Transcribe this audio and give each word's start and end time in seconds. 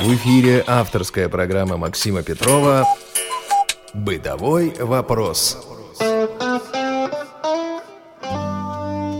В 0.00 0.14
эфире 0.14 0.62
авторская 0.64 1.28
программа 1.28 1.76
Максима 1.76 2.22
Петрова 2.22 2.86
«Бытовой 3.92 4.72
вопрос». 4.80 5.58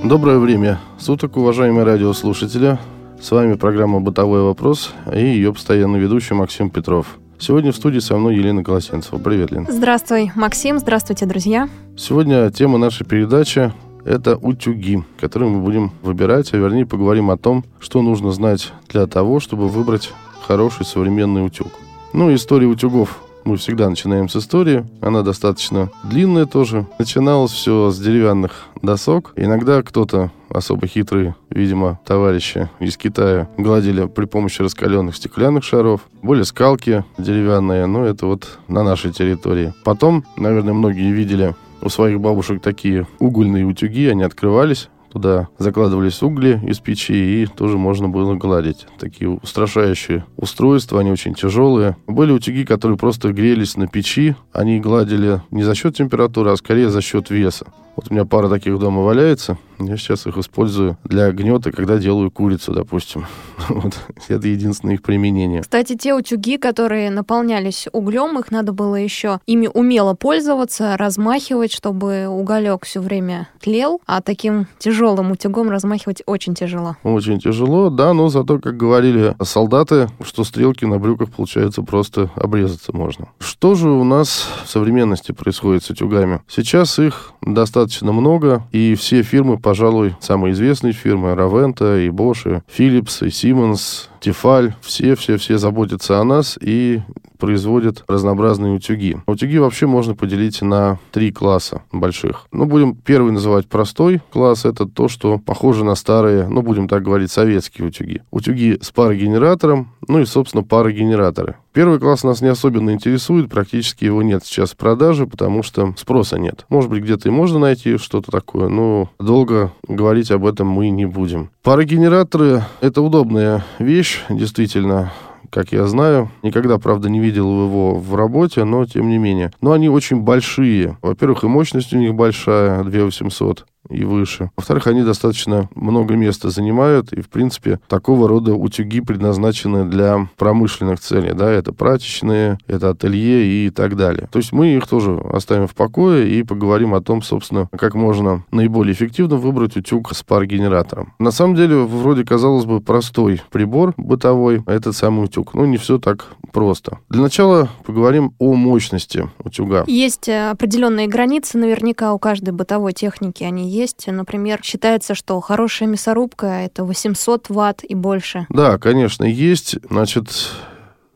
Доброе 0.05 0.39
время 0.39 0.79
суток, 0.97 1.37
уважаемые 1.37 1.85
радиослушатели. 1.85 2.79
С 3.21 3.33
вами 3.33 3.55
программа 3.55 4.01
«Бытовой 4.01 4.43
вопрос» 4.43 4.93
и 5.13 5.19
ее 5.19 5.53
постоянный 5.53 5.99
ведущий 5.99 6.35
Максим 6.35 6.71
Петров. 6.71 7.19
Сегодня 7.41 7.73
в 7.73 7.77
студии 7.77 7.99
со 7.99 8.17
мной 8.17 8.37
Елена 8.37 8.63
Колосенцева. 8.63 9.19
Привет, 9.19 9.51
Лен. 9.51 9.67
Здравствуй, 9.69 10.31
Максим. 10.37 10.79
Здравствуйте, 10.79 11.27
друзья. 11.27 11.69
Сегодня 11.97 12.49
тема 12.53 12.79
нашей 12.79 13.05
передачи– 13.05 13.73
это 14.05 14.37
утюги, 14.37 15.03
которые 15.21 15.51
мы 15.51 15.61
будем 15.61 15.91
выбирать, 16.03 16.55
а 16.55 16.57
вернее 16.57 16.87
поговорим 16.87 17.31
о 17.33 17.37
том, 17.37 17.65
что 17.81 18.01
нужно 18.01 18.31
знать 18.31 18.73
для 18.89 19.09
того, 19.09 19.41
чтобы 19.41 19.67
выбрать 19.67 20.13
хороший 20.49 20.87
современный 20.87 21.45
утюг. 21.45 21.69
Ну, 22.15 22.35
история 22.35 22.67
утюгов 22.67 23.21
мы 23.45 23.59
всегда 23.59 23.91
начинаем 23.91 24.31
с 24.31 24.37
истории. 24.37 24.87
Она 25.03 25.21
достаточно 25.21 25.91
длинная 26.05 26.47
тоже. 26.47 26.87
Начиналось 26.99 27.53
все 27.53 27.91
с 27.91 27.99
деревянных 27.99 28.65
досок. 28.81 29.35
Иногда 29.37 29.83
кто-то 29.83 30.31
особо 30.49 30.87
хитрые, 30.87 31.37
видимо, 31.51 32.01
товарищи 32.07 32.71
из 32.81 32.97
Китая 32.97 33.47
гладили 33.59 34.07
при 34.07 34.25
помощи 34.25 34.63
раскаленных 34.63 35.17
стеклянных 35.17 35.65
шаров. 35.65 36.01
Были 36.23 36.45
скалки 36.45 37.05
деревянные, 37.19 37.85
но 37.85 38.07
это 38.07 38.25
вот 38.25 38.59
на 38.69 38.83
нашей 38.83 39.13
территории. 39.13 39.75
Потом, 39.85 40.25
наверное, 40.39 40.73
многие 40.73 41.13
видели 41.13 41.55
у 41.83 41.91
своих 41.91 42.21
бабушек 42.21 42.63
такие 42.63 43.07
угольные 43.19 43.67
утюги, 43.67 44.09
они 44.09 44.23
открывались, 44.23 44.89
Туда 45.19 45.49
закладывались 45.59 46.23
угли 46.23 46.61
из 46.65 46.79
печи, 46.79 47.43
и 47.43 47.47
тоже 47.47 47.77
можно 47.77 48.09
было 48.09 48.37
гладить. 48.37 48.87
Такие 49.01 49.29
устрашающие 49.29 50.25
устройства, 50.37 51.01
они 51.01 51.11
очень 51.11 51.35
тяжелые. 51.35 51.97
Были 52.07 52.31
утюги, 52.31 52.65
которые 52.65 52.97
просто 52.97 53.33
грелись 53.33 53.77
на 53.77 53.89
печи. 53.89 54.37
Они 54.53 54.79
гладили 54.79 55.43
не 55.51 55.65
за 55.65 55.75
счет 55.75 55.97
температуры, 55.97 56.53
а 56.53 56.57
скорее 56.57 56.89
за 56.89 57.01
счет 57.01 57.31
веса. 57.31 57.67
Вот 57.97 58.07
у 58.11 58.15
меня 58.15 58.27
пара 58.27 58.49
таких 58.49 58.79
дома 58.79 59.03
валяется. 59.03 59.59
Я 59.79 59.97
сейчас 59.97 60.27
их 60.27 60.37
использую 60.37 60.97
для 61.05 61.31
гнета, 61.33 61.73
когда 61.73 61.99
делаю 61.99 62.31
курицу, 62.31 62.73
допустим. 62.73 63.27
вот. 63.69 63.95
Это 64.29 64.49
единственное 64.49 64.95
их 64.95 65.03
применение. 65.03 65.63
Кстати, 65.63 65.97
те 65.97 66.15
утюги, 66.15 66.57
которые 66.57 67.11
наполнялись 67.11 67.89
углем, 67.93 68.39
их 68.39 68.51
надо 68.51 68.73
было 68.73 68.97
еще 68.97 69.41
ими 69.47 69.69
умело 69.73 70.15
пользоваться, 70.15 70.97
размахивать, 70.97 71.73
чтобы 71.73 72.27
уголек 72.29 72.85
все 72.85 73.01
время 73.01 73.49
тлел, 73.61 74.01
а 74.07 74.21
таким 74.21 74.67
тяжелым 74.79 75.33
утюгом 75.33 75.71
размахивать 75.71 76.23
очень 76.27 76.55
тяжело. 76.55 76.97
Очень 77.03 77.41
тяжело, 77.41 77.91
да, 77.91 78.13
но 78.13 78.29
зато, 78.29 78.59
как 78.59 78.77
говорили 78.77 79.37
солдаты, 79.43 80.09
что 80.23 80.45
стрелки 80.45 80.85
на 80.85 80.99
брюках, 80.99 81.31
получается, 81.31 81.83
просто 81.83 82.31
обрезаться 82.35 82.95
можно. 82.95 83.29
Что 83.39 83.75
же 83.75 83.89
у 83.91 84.05
нас 84.05 84.49
в 84.65 84.69
современности 84.69 85.33
происходит 85.33 85.85
с 85.85 85.91
утюгами? 85.91 86.43
Сейчас 86.49 86.99
их 86.99 87.33
достаточно 87.43 87.79
достаточно 87.79 88.13
много, 88.13 88.63
и 88.73 88.95
все 88.95 89.23
фирмы, 89.23 89.59
пожалуй, 89.69 90.17
самые 90.19 90.55
известные 90.55 90.95
фирмы, 90.95 91.35
Равента 91.35 91.99
и 91.99 92.09
Bosch, 92.09 92.47
и 92.47 92.63
Philips, 92.75 93.23
и 93.23 93.29
Siemens, 93.29 94.09
Тефаль, 94.19 94.73
все-все-все 94.81 95.59
заботятся 95.59 96.21
о 96.21 96.25
нас 96.25 96.59
и 96.59 97.03
производят 97.39 98.05
разнообразные 98.09 98.73
утюги. 98.75 99.17
Утюги 99.27 99.59
вообще 99.59 99.87
можно 99.87 100.15
поделить 100.15 100.61
на 100.63 100.99
три 101.13 101.33
класса 101.33 101.83
больших. 101.93 102.47
Ну, 102.53 102.67
будем 102.67 102.95
первый 102.95 103.33
называть 103.33 103.69
простой 103.69 104.21
класс. 104.31 104.65
Это 104.65 104.87
то, 104.87 105.09
что 105.09 105.39
похоже 105.39 105.85
на 105.85 105.95
старые, 105.95 106.49
ну, 106.49 106.63
будем 106.63 106.89
так 106.89 107.03
говорить, 107.03 107.31
советские 107.31 107.89
утюги. 107.89 108.23
Утюги 108.31 108.79
с 108.81 108.91
парогенератором, 108.91 109.93
ну 110.07 110.21
и, 110.21 110.25
собственно, 110.25 110.63
парогенераторы. 110.63 111.57
Первый 111.73 112.01
класс 112.01 112.25
нас 112.25 112.41
не 112.41 112.49
особенно 112.49 112.91
интересует, 112.91 113.49
практически 113.49 114.05
его 114.05 114.23
нет 114.23 114.45
сейчас 114.45 114.71
в 114.71 114.77
продаже, 114.77 115.27
потому 115.27 115.63
что 115.63 115.95
спроса 115.97 116.37
нет. 116.37 116.67
Может 116.69 116.91
быть, 116.91 117.05
где-то 117.05 117.29
и 117.29 117.31
можно 117.31 117.61
найти 117.61 117.99
что-то 117.99 118.33
такое, 118.33 118.69
но 118.69 119.11
долго 119.21 119.73
говорить 119.87 120.33
об 120.33 120.45
этом 120.45 120.67
мы 120.67 120.91
не 120.91 121.07
будем. 121.07 121.51
Парогенераторы— 121.63 122.65
это 122.81 123.01
удобная 123.01 123.65
вещь, 123.79 124.23
действительно 124.29 125.13
как 125.51 125.73
я 125.73 125.87
знаю. 125.87 126.31
Никогда, 126.43 126.79
правда, 126.79 127.09
не 127.09 127.21
видел 127.21 127.65
его 127.65 127.95
в 127.95 128.15
работе, 128.15 128.65
но 128.65 128.85
тем 128.87 129.09
не 129.09 129.19
менее. 129.19 129.53
Но 129.61 129.73
они 129.73 129.89
очень 129.89 130.21
большие. 130.21 130.99
Во-первых, 131.03 131.45
и 131.45 131.47
мощность 131.47 131.93
у 131.93 131.99
них 131.99 132.15
большая, 132.15 132.85
2800 132.85 133.67
и 133.91 134.05
выше. 134.05 134.51
Во-вторых, 134.57 134.87
они 134.87 135.03
достаточно 135.03 135.69
много 135.75 136.15
места 136.15 136.51
занимают, 136.51 137.13
и, 137.13 137.21
в 137.21 137.29
принципе, 137.29 137.81
такого 137.89 138.29
рода 138.29 138.55
утюги 138.55 139.01
предназначены 139.01 139.85
для 139.85 140.29
промышленных 140.37 141.01
целей, 141.01 141.33
да, 141.33 141.51
это 141.51 141.73
прачечные, 141.73 142.59
это 142.67 142.91
ателье 142.91 143.67
и 143.67 143.71
так 143.71 143.97
далее. 143.97 144.29
То 144.31 144.39
есть 144.39 144.53
мы 144.53 144.69
их 144.69 144.87
тоже 144.87 145.19
оставим 145.33 145.67
в 145.67 145.75
покое 145.75 146.29
и 146.29 146.43
поговорим 146.43 146.95
о 146.95 147.01
том, 147.01 147.23
собственно, 147.23 147.69
как 147.77 147.95
можно 147.95 148.45
наиболее 148.51 148.93
эффективно 148.93 149.37
выбрать 149.37 149.77
утюг 149.77 150.15
с 150.15 150.23
парогенератором. 150.23 151.13
На 151.19 151.31
самом 151.31 151.55
деле, 151.55 151.77
вроде, 151.77 152.25
казалось 152.25 152.65
бы, 152.65 152.81
простой 152.81 153.43
прибор 153.51 153.95
бытовой, 153.97 154.63
этот 154.67 154.97
самый 154.97 155.25
утюг. 155.25 155.55
Ну, 155.55 155.65
не 155.65 155.77
все 155.77 155.99
так 155.99 156.27
просто. 156.53 156.99
Для 157.09 157.23
начала 157.23 157.69
поговорим 157.85 158.35
о 158.39 158.55
мощности 158.55 159.31
утюга. 159.43 159.85
Есть 159.87 160.29
э, 160.29 160.51
определенные 160.51 161.07
границы, 161.07 161.59
наверняка 161.59 162.13
у 162.13 162.19
каждой 162.19 162.51
бытовой 162.51 162.93
техники 162.93 163.45
они 163.45 163.69
есть. 163.69 164.07
Например, 164.07 164.61
считается, 164.63 165.15
что 165.15 165.41
хорошая 165.41 165.89
мясорубка— 165.89 166.47
это 166.47 166.85
800 166.85 167.51
ватт 167.51 167.85
и 167.85 167.95
больше. 167.95 168.47
Да, 168.51 168.79
конечно, 168.79 169.25
есть. 169.25 169.77
Значит, 169.89 170.29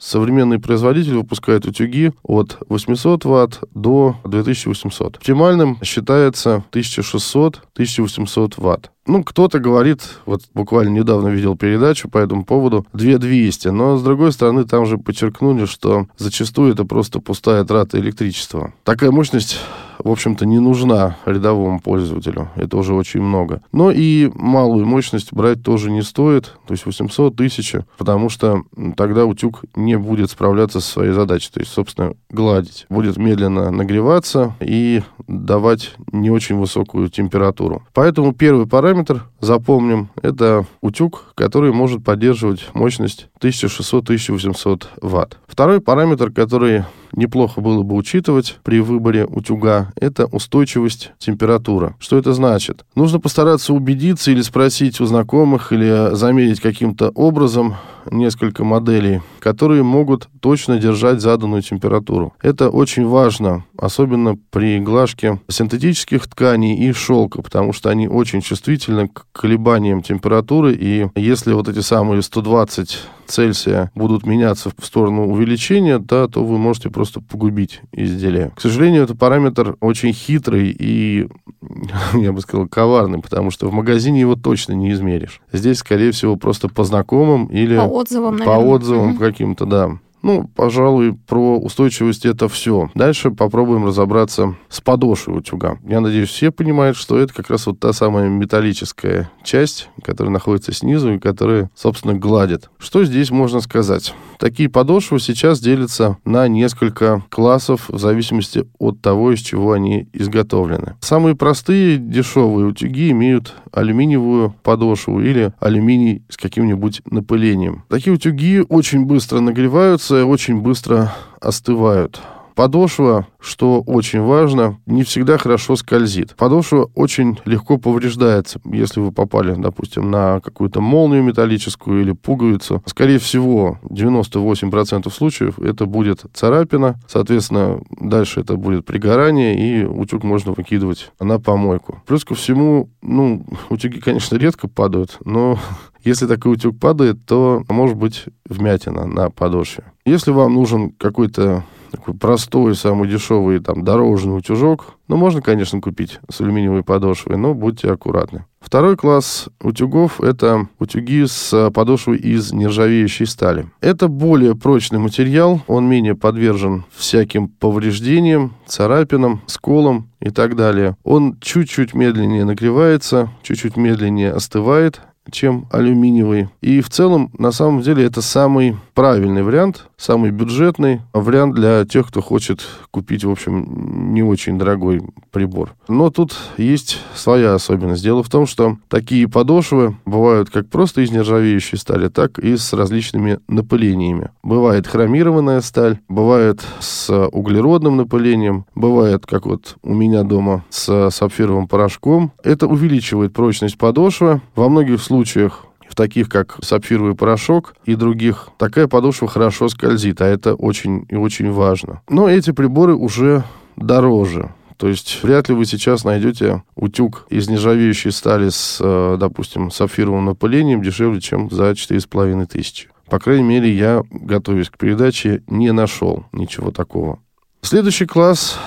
Современный 0.03 0.59
производитель 0.59 1.15
выпускает 1.15 1.65
утюги 1.65 2.13
от 2.25 2.59
800 2.69 3.25
ватт 3.25 3.61
до 3.73 4.17
2800. 4.25 5.19
Оптимальным 5.19 5.79
считается 5.85 6.65
1600-1800 6.73 8.55
ватт. 8.57 8.91
Ну, 9.07 9.23
кто-то 9.23 9.61
говорит, 9.61 10.03
вот 10.27 10.43
буквально 10.55 10.91
недавно 10.91 11.29
видел 11.29 11.57
передачу 11.57 12.09
по 12.09 12.19
этому 12.19 12.45
поводу, 12.45 12.85
2200, 12.93 13.69
но, 13.69 13.97
с 13.97 14.03
другой 14.03 14.33
стороны, 14.33 14.65
там 14.65 14.87
же 14.87 14.99
подчеркнули, 14.99 15.67
что 15.67 16.09
зачастую 16.19 16.73
это 16.73 16.85
просто 16.85 17.21
пустая 17.21 17.65
трата 17.65 18.01
электричества. 18.01 18.73
Такая 18.83 19.13
мощность 19.13 19.61
в 20.03 20.11
общем-то, 20.11 20.47
не 20.47 20.59
нужна 20.59 21.17
рядовому 21.25 21.81
пользователю. 21.81 22.49
Это 22.57 22.77
уже 22.77 22.95
очень 22.95 23.23
много. 23.23 23.63
Но 23.73 23.91
и 23.91 24.31
малую 24.35 24.87
мощность 24.87 25.33
брать 25.33 25.63
тоже 25.63 25.91
не 25.91 26.03
стоит, 26.03 26.57
то 26.67 26.75
есть 26.75 26.87
800 26.87 27.37
тысяч, 27.37 27.75
потому 27.99 28.29
что 28.29 28.63
тогда 28.97 29.25
утюг 29.25 29.63
не 29.75 29.97
будет 29.97 30.31
справляться 30.31 30.81
со 30.81 30.91
своей 30.91 31.13
задачей, 31.13 31.51
то 31.53 31.61
есть, 31.61 31.73
собственно, 31.73 32.15
гладить. 32.31 32.87
Будет 32.89 33.17
медленно 33.17 33.71
нагреваться 33.71 34.55
и 34.61 35.03
давать 35.27 35.95
не 36.11 36.31
очень 36.31 36.57
высокую 36.57 37.09
температуру. 37.09 37.83
Поэтому 37.95 38.33
первый 38.33 38.67
параметр, 38.67 39.29
запомним, 39.41 40.09
это 40.21 40.67
утюг, 40.81 41.33
который 41.35 41.73
может 41.73 42.05
поддерживать 42.05 42.69
мощность 42.75 43.29
1600-1800 43.41 44.85
ватт. 45.01 45.39
Второй 45.47 45.81
параметр, 45.81 46.31
который 46.31 46.85
неплохо 47.15 47.61
было 47.61 47.83
бы 47.83 47.95
учитывать 47.95 48.59
при 48.63 48.81
выборе 48.81 49.25
утюга, 49.25 49.93
это 49.97 50.27
устойчивость 50.27 51.13
температура. 51.19 51.95
Что 51.99 52.19
это 52.19 52.33
значит? 52.33 52.85
Нужно 52.95 53.21
постараться 53.21 53.73
убедиться 53.73 54.31
или 54.31 54.43
спросить 54.43 55.01
у 55.01 55.07
знакомых, 55.07 55.73
или 55.73 56.15
замерить 56.15 56.61
каким-то 56.61 57.11
образом 57.11 57.77
несколько 58.11 58.65
моделей, 58.65 59.23
которые 59.39 59.83
могут 59.83 60.29
точно 60.41 60.79
держать 60.79 61.21
заданную 61.21 61.63
температуру. 61.63 62.35
Это 62.43 62.71
очень 62.71 63.07
важно, 63.07 63.65
особенно 63.79 64.37
при 64.51 64.81
глажке 64.81 65.41
синтетических 65.49 66.27
тканей 66.27 66.89
и 66.89 66.93
шелка, 66.93 67.43
потому 67.43 67.73
что 67.73 67.91
они 67.91 68.09
очень 68.09 68.41
чувствительны 68.41 69.09
к 69.09 69.27
колебаниям 69.33 70.03
температуры, 70.03 70.75
и 70.75 71.09
если 71.15 71.53
вот 71.53 71.69
эти 71.69 71.81
самые 71.81 72.23
120 72.23 72.99
Цельсия 73.27 73.91
будут 73.95 74.27
меняться 74.27 74.71
в 74.77 74.85
сторону 74.85 75.29
увеличения, 75.29 75.99
да, 75.99 76.29
то 76.29 76.45
вы 76.45 76.59
можете 76.59 76.91
просто 76.91 77.21
погубить 77.21 77.81
изделие. 77.93 78.53
К 78.55 78.61
сожалению, 78.61 79.05
это 79.05 79.15
параметр 79.15 79.77
очень 79.81 80.13
хитрый 80.13 80.75
и, 80.79 81.29
я 82.15 82.33
бы 82.33 82.41
сказал, 82.41 82.69
коварный, 82.69 83.21
потому 83.21 83.51
что 83.51 83.69
в 83.69 83.73
магазине 83.73 84.21
его 84.21 84.37
точно 84.37 84.75
не 84.75 84.93
измеришь. 84.93 85.41
Здесь, 85.53 85.79
скорее 85.79 86.13
всего, 86.13 86.37
просто 86.37 86.69
по 86.69 86.85
знакомым 86.85 87.47
или 87.47 87.77
по 87.77 87.83
отзывам, 87.93 88.39
по 88.39 88.51
отзывам 88.51 89.15
mm-hmm. 89.15 89.19
каким-то, 89.19 89.67
да. 89.67 89.99
Ну, 90.23 90.49
пожалуй, 90.55 91.15
про 91.15 91.59
устойчивость 91.59 92.25
это 92.27 92.49
все. 92.49 92.91
Дальше 92.95 93.33
попробуем 93.33 93.87
разобраться 93.87 94.55
с 94.69 94.81
подошвой 94.81 95.39
утюга. 95.39 95.79
Я 95.85 96.01
надеюсь, 96.01 96.29
все 96.29 96.53
понимают, 96.53 96.97
что 96.97 97.19
это 97.19 97.35
как 97.35 97.51
раз 97.51 97.67
вот 97.67 97.81
та 97.81 97.93
самая 97.93 98.29
металлическая 98.29 99.31
часть, 99.43 99.89
которая 100.03 100.33
находится 100.33 100.73
снизу 100.73 101.15
и 101.15 101.19
которая, 101.19 101.71
собственно, 101.75 102.15
гладит. 102.15 102.71
Что 102.79 103.05
здесь 103.05 103.31
можно 103.31 103.61
сказать? 103.61 104.15
Такие 104.43 104.69
подошвы 104.69 105.21
сейчас 105.21 105.61
делятся 105.61 106.19
на 106.25 106.49
несколько 106.49 107.23
классов 107.29 107.89
в 107.89 107.97
зависимости 107.97 108.67
от 108.81 109.01
того, 109.01 109.31
из 109.31 109.39
чего 109.39 109.71
они 109.71 110.09
изготовлены. 110.13 110.97
Самые 111.01 111.37
простые 111.37 111.97
дешевые 111.97 112.67
утюги 112.67 113.13
имеют 113.13 113.55
алюминиевую 113.71 114.53
подошву 114.65 115.21
или 115.21 115.53
алюминий 115.61 116.25
с 116.29 116.37
каким-нибудь 116.37 117.03
напылением. 117.09 117.85
Такие 117.89 118.13
утюги 118.13 118.65
очень 118.69 119.05
быстро 119.05 119.39
нагреваются, 119.39 120.27
очень 120.27 120.61
быстро 120.61 121.15
остывают. 121.41 122.21
Подошва, 122.55 123.27
что 123.41 123.81
очень 123.81 124.21
важно, 124.21 124.79
не 124.87 125.03
всегда 125.05 125.39
хорошо 125.39 125.77
скользит. 125.77 126.35
Подошва 126.37 126.91
очень 126.95 127.39
легко 127.45 127.79
повреждается, 127.79 128.61
если 128.65 129.01
вы 129.01 129.13
попали, 129.13 129.55
допустим, 129.57 130.11
на 130.11 130.41
какую-то 130.41 130.81
молнию 130.81 131.23
металлическую 131.23 132.03
или 132.03 132.13
пуговицу. 132.13 132.83
Скорее 132.87 133.19
всего, 133.19 133.79
98% 133.85 135.11
случаев 135.11 135.59
это 135.59 135.87
будет 135.87 136.25
царапина, 136.33 136.97
соответственно, 137.09 137.81
дальше 137.91 138.41
это 138.41 138.57
будет 138.57 138.85
пригорание, 138.85 139.59
и 139.59 139.85
утюг 139.85 140.23
можно 140.23 140.53
выкидывать 140.53 141.11
на 141.21 141.41
помойку. 141.41 142.03
Плюс 142.07 142.25
ко 142.25 142.35
всему, 142.35 142.91
ну, 143.03 143.45
утюги, 143.71 144.01
конечно, 144.01 144.37
редко 144.37 144.69
падают, 144.69 145.19
но 145.25 145.59
если 146.05 146.27
такой 146.27 146.53
утюг 146.53 146.79
падает, 146.79 147.25
то 147.27 147.65
может 147.69 147.97
быть 147.97 148.25
вмятина 148.49 149.07
на 149.07 149.31
подошве. 149.31 149.85
Если 150.05 150.31
вам 150.31 150.55
нужен 150.55 150.91
какой-то 150.91 151.65
такой 151.93 152.15
простой, 152.15 152.75
самый 152.75 153.09
дешевый, 153.09 153.61
там, 153.61 153.85
дорожный 153.85 154.37
утюжок. 154.37 154.97
Ну, 155.07 155.17
можно, 155.17 155.41
конечно, 155.41 155.81
купить 155.81 156.19
с 156.29 156.41
алюминиевой 156.41 156.83
подошвой, 156.83 157.37
но 157.37 157.55
будьте 157.55 157.91
аккуратны. 157.91 158.47
Второй 158.61 158.97
класс 158.97 159.49
утюгов– 159.61 160.21
это 160.23 160.69
утюги 160.79 161.25
с 161.27 161.71
подошвой 161.71 162.17
из 162.17 162.53
нержавеющей 162.53 163.27
стали. 163.27 163.67
Это 163.81 164.09
более 164.09 164.57
прочный 164.57 164.99
материал, 164.99 165.61
он 165.67 165.89
менее 165.89 166.15
подвержен 166.15 166.85
всяким 166.97 167.49
повреждениям, 167.49 168.55
царапинам, 168.67 169.43
сколам 169.47 170.09
и 170.21 170.31
так 170.31 170.57
далее. 170.57 170.97
Он 171.05 171.37
чуть-чуть 171.41 171.95
медленнее 171.95 172.45
нагревается, 172.45 173.31
чуть-чуть 173.43 173.77
медленнее 173.77 174.33
остывает, 174.33 175.03
чем 175.31 175.67
алюминиевый. 175.71 176.49
И 176.61 176.81
в 176.81 176.91
целом, 176.91 177.31
на 177.39 177.53
самом 177.53 177.81
деле, 177.83 178.05
это 178.05 178.23
самый 178.23 178.77
правильный 178.95 179.43
вариант, 179.43 179.87
самый 180.03 180.31
бюджетный 180.33 181.03
вариант 181.13 181.55
для 181.55 181.85
тех, 181.85 182.09
кто 182.09 182.21
хочет 182.21 182.67
купить, 182.91 183.25
в 183.25 183.31
общем, 183.31 184.13
не 184.13 184.23
очень 184.23 184.59
дорогой 184.59 185.03
прибор. 185.31 185.75
Но 185.89 186.11
тут 186.11 186.37
есть 186.59 186.99
своя 187.15 187.55
особенность. 187.55 188.03
Дело 188.03 188.23
в 188.23 188.29
том, 188.29 188.47
что 188.47 188.79
такие 188.89 189.29
подошвы 189.29 189.97
бывают 190.05 190.51
как 190.51 190.69
просто 190.69 191.03
из 191.03 191.13
нержавеющей 191.13 191.79
стали, 191.79 192.09
так 192.09 192.39
и 192.39 192.57
с 192.57 192.73
различными 192.73 193.39
напылениями. 193.47 194.31
Бывает 194.43 194.87
хромированная 194.87 195.61
сталь, 195.61 195.99
бывает 196.09 196.63
с 196.81 197.11
углеродным 197.29 197.97
напылением, 197.97 198.67
бывает, 198.75 199.25
как 199.27 199.47
вот 199.47 199.77
у 199.83 199.95
меня 199.95 200.25
дома, 200.25 200.65
с 200.69 201.11
сапфировым 201.11 201.69
порошком. 201.69 202.33
Это 202.43 202.67
увеличивает 202.67 203.33
прочность 203.33 203.79
подошвы. 203.79 204.41
Во 204.57 204.69
многих 204.69 205.01
случаях 205.01 205.67
в 205.93 205.95
таких, 205.95 206.31
как 206.31 206.57
сапфировый 206.63 207.15
порошок 207.15 207.75
и 207.85 207.97
других, 207.97 208.49
такая 208.57 208.89
подошва 208.89 209.29
хорошо 209.29 209.69
скользит, 209.69 210.23
а 210.23 210.27
это 210.27 210.55
очень 210.55 211.05
и 211.11 211.17
очень 211.17 211.53
важно. 211.53 212.01
Но 212.09 212.31
эти 212.31 212.51
приборы 212.51 212.95
уже 212.95 213.45
дороже. 213.77 214.55
То 214.79 214.89
есть 214.89 215.23
вряд 215.23 215.51
ли 215.51 215.55
вы 215.55 215.67
сейчас 215.67 216.05
найдете 216.05 216.63
утюг 216.77 217.27
из 217.29 217.51
нержавеющей 217.51 218.11
стали 218.11 218.49
с, 218.49 218.79
э, 218.81 219.17
допустим, 219.21 219.71
сапфировым 219.71 220.25
напылением 220.25 220.83
дешевле, 220.83 221.21
чем 221.21 221.51
за 221.51 221.75
4,5 221.75 222.47
тысячи. 222.47 222.89
По 223.11 223.19
крайней 223.19 223.45
мере, 223.45 223.71
я, 223.71 224.03
готовясь 224.11 224.71
к 224.71 224.79
передаче, 224.79 225.43
не 225.47 225.73
нашел 225.73 226.25
ничего 226.33 226.71
такого. 226.71 227.19
Следующий 227.61 228.07
класс 228.07 228.59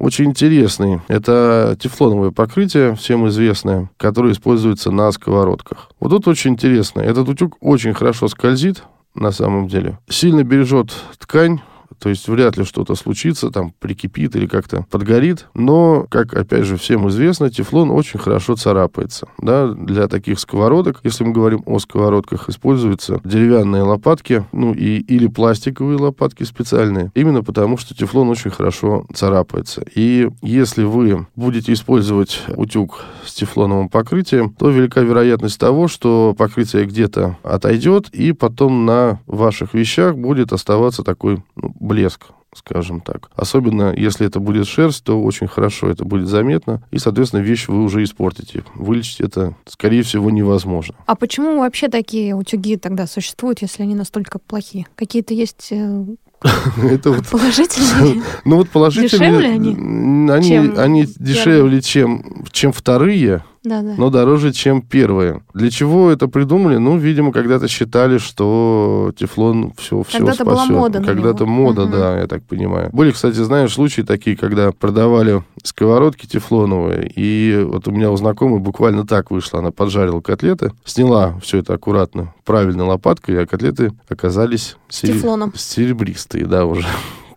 очень 0.00 0.26
интересный. 0.26 1.00
Это 1.08 1.76
тефлоновое 1.78 2.30
покрытие, 2.30 2.96
всем 2.96 3.28
известное, 3.28 3.90
которое 3.96 4.32
используется 4.32 4.90
на 4.90 5.12
сковородках. 5.12 5.90
Вот 6.00 6.08
тут 6.08 6.26
очень 6.26 6.52
интересно. 6.52 7.00
Этот 7.00 7.28
утюг 7.28 7.56
очень 7.60 7.94
хорошо 7.94 8.26
скользит, 8.28 8.82
на 9.14 9.30
самом 9.30 9.68
деле. 9.68 9.98
Сильно 10.08 10.42
бережет 10.42 10.92
ткань, 11.18 11.60
то 11.98 12.08
есть 12.08 12.28
вряд 12.28 12.56
ли 12.56 12.64
что-то 12.64 12.94
случится, 12.94 13.50
там 13.50 13.72
прикипит 13.78 14.36
или 14.36 14.46
как-то 14.46 14.86
подгорит. 14.90 15.46
Но, 15.54 16.06
как 16.08 16.34
опять 16.34 16.64
же 16.64 16.76
всем 16.76 17.08
известно, 17.08 17.50
тефлон 17.50 17.90
очень 17.90 18.18
хорошо 18.18 18.56
царапается. 18.56 19.28
Да? 19.38 19.68
Для 19.68 20.08
таких 20.08 20.38
сковородок, 20.38 21.00
если 21.04 21.24
мы 21.24 21.32
говорим 21.32 21.62
о 21.66 21.78
сковородках, 21.78 22.48
используются 22.48 23.20
деревянные 23.24 23.82
лопатки, 23.82 24.44
ну 24.52 24.72
и 24.72 24.98
или 25.00 25.26
пластиковые 25.26 25.98
лопатки 25.98 26.44
специальные, 26.44 27.10
именно 27.14 27.42
потому 27.42 27.76
что 27.76 27.94
тефлон 27.94 28.28
очень 28.28 28.50
хорошо 28.50 29.06
царапается. 29.12 29.82
И 29.94 30.28
если 30.42 30.84
вы 30.84 31.26
будете 31.36 31.72
использовать 31.72 32.42
утюг 32.56 33.04
с 33.24 33.34
тефлоновым 33.34 33.88
покрытием, 33.88 34.50
то 34.50 34.70
велика 34.70 35.00
вероятность 35.00 35.58
того, 35.58 35.88
что 35.88 36.34
покрытие 36.36 36.86
где-то 36.86 37.36
отойдет, 37.42 38.08
и 38.10 38.32
потом 38.32 38.86
на 38.86 39.20
ваших 39.26 39.74
вещах 39.74 40.16
будет 40.16 40.52
оставаться 40.52 41.02
такой 41.02 41.42
ну, 41.56 41.74
блеск 41.80 42.26
скажем 42.54 43.00
так. 43.00 43.30
Особенно, 43.36 43.94
если 43.96 44.26
это 44.26 44.40
будет 44.40 44.66
шерсть, 44.66 45.04
то 45.04 45.22
очень 45.22 45.46
хорошо 45.46 45.88
это 45.88 46.04
будет 46.04 46.26
заметно, 46.26 46.82
и, 46.90 46.98
соответственно, 46.98 47.40
вещь 47.42 47.68
вы 47.68 47.82
уже 47.82 48.02
испортите. 48.02 48.64
Вылечить 48.74 49.20
это, 49.20 49.54
скорее 49.66 50.02
всего, 50.02 50.30
невозможно. 50.30 50.94
А 51.06 51.14
почему 51.14 51.60
вообще 51.60 51.88
такие 51.88 52.34
утюги 52.34 52.76
тогда 52.76 53.06
существуют, 53.06 53.62
если 53.62 53.84
они 53.84 53.94
настолько 53.94 54.38
плохие? 54.38 54.86
Какие-то 54.96 55.32
есть 55.32 55.68
э, 55.70 56.04
это 56.82 57.12
вот... 57.12 57.28
Положительные? 57.28 58.22
Ну 58.44 58.56
вот 58.56 58.70
положительные... 58.70 59.30
Дешевле 59.30 59.48
они? 59.50 60.30
Они, 60.30 60.48
чем 60.48 60.78
они 60.78 61.06
дешевле, 61.06 61.80
чем, 61.80 62.44
чем 62.50 62.72
вторые, 62.72 63.44
да, 63.62 63.82
да. 63.82 63.94
но 63.98 64.08
дороже, 64.08 64.52
чем 64.52 64.80
первые. 64.80 65.42
Для 65.52 65.70
чего 65.70 66.10
это 66.10 66.28
придумали? 66.28 66.78
Ну, 66.78 66.96
видимо, 66.96 67.30
когда-то 67.32 67.68
считали, 67.68 68.16
что 68.18 69.12
тефлон 69.18 69.72
все, 69.76 70.02
все 70.02 70.18
когда-то 70.18 70.44
спасет. 70.44 70.68
Была 70.68 70.80
мода 70.80 71.02
когда-то 71.02 71.46
мода, 71.46 71.82
угу. 71.82 71.92
да, 71.92 72.20
я 72.20 72.26
так 72.26 72.42
понимаю. 72.44 72.90
Были, 72.92 73.10
кстати, 73.12 73.36
знаешь, 73.36 73.74
случаи 73.74 74.02
такие, 74.02 74.36
когда 74.36 74.72
продавали 74.72 75.44
сковородки 75.62 76.26
тефлоновые, 76.26 77.10
и 77.14 77.62
вот 77.62 77.86
у 77.86 77.90
меня 77.90 78.10
у 78.10 78.16
знакомой 78.16 78.60
буквально 78.60 79.06
так 79.06 79.30
вышло. 79.30 79.58
Она 79.58 79.70
поджарила 79.70 80.20
котлеты, 80.20 80.72
сняла 80.84 81.38
все 81.42 81.58
это 81.58 81.74
аккуратно 81.74 82.34
правильной 82.44 82.84
лопаткой, 82.84 83.42
а 83.42 83.46
котлеты 83.46 83.92
оказались 84.08 84.76
сереб... 84.88 85.56
серебристые, 85.56 86.46
да, 86.46 86.64
уже 86.64 86.86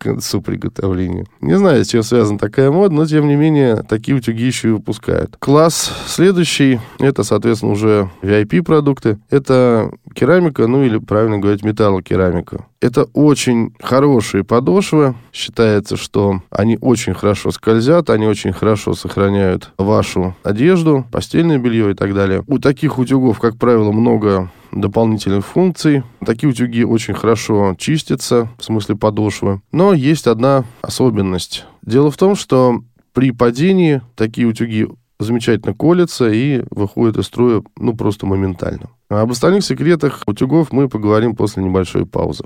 к 0.04 0.22
соприготовлению. 0.22 1.26
Не 1.42 1.58
знаю, 1.58 1.84
с 1.84 1.90
чем 1.90 2.04
связана 2.04 2.38
такая 2.38 2.72
мода, 2.72 2.94
но, 2.94 3.06
тем 3.06 3.28
не 3.28 3.36
менее, 3.36 3.84
такие 3.88 4.16
утюги 4.18 4.46
еще 4.46 4.70
и 4.70 4.72
выпускают. 4.72 5.36
Класс 5.40 5.92
следующий, 6.08 6.80
это, 7.00 7.24
соответственно, 7.24 7.72
уже 7.72 8.10
VIP-продукты. 8.22 9.20
Это 9.30 9.92
керамика, 10.14 10.68
ну 10.68 10.84
или, 10.84 10.98
правильно 10.98 11.40
говорить, 11.40 11.64
металлокерамика. 11.64 12.66
Это 12.82 13.06
очень 13.14 13.74
хорошие 13.82 14.44
подошвы. 14.44 15.16
Считается, 15.32 15.96
что 15.96 16.42
они 16.50 16.78
очень 16.82 17.14
хорошо 17.14 17.52
скользят, 17.52 18.10
они 18.10 18.28
очень 18.28 18.52
хорошо 18.52 18.94
сохраняют 18.94 19.72
вашу 19.78 20.36
одежду, 20.44 21.06
постельное 21.12 21.58
белье 21.58 21.92
и 21.92 21.94
так 21.94 22.14
далее. 22.14 22.44
У 22.48 22.60
таких 22.60 23.00
утюгов, 23.00 23.40
как 23.40 23.58
правило, 23.58 23.92
много 23.92 24.52
дополнительных 24.74 25.46
функций. 25.46 26.04
Такие 26.26 26.50
утюги 26.50 26.84
очень 26.84 27.14
хорошо 27.14 27.76
чистятся, 27.78 28.50
в 28.58 28.64
смысле 28.64 28.96
подошвы. 28.96 29.62
Но 29.72 29.94
есть 29.94 30.28
одна 30.28 30.66
особенность. 30.82 31.66
Дело 31.82 32.12
в 32.12 32.18
том, 32.18 32.36
что 32.36 32.82
при 33.14 33.32
падении 33.32 34.02
такие 34.16 34.48
утюги 34.48 34.88
замечательно 35.20 35.74
колятся 35.74 36.30
и 36.30 36.64
выходят 36.72 37.18
из 37.18 37.26
строя 37.26 37.64
ну 37.78 37.96
просто 37.96 38.26
моментально. 38.26 38.90
А 39.10 39.22
об 39.22 39.32
остальных 39.32 39.64
секретах 39.64 40.24
утюгов 40.26 40.72
мы 40.72 40.90
поговорим 40.90 41.36
после 41.36 41.64
небольшой 41.64 42.06
паузы. 42.06 42.46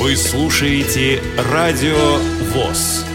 Вы 0.00 0.16
слушаете 0.16 1.20
Радио 1.52 2.18
ВОЗ. 2.54 3.11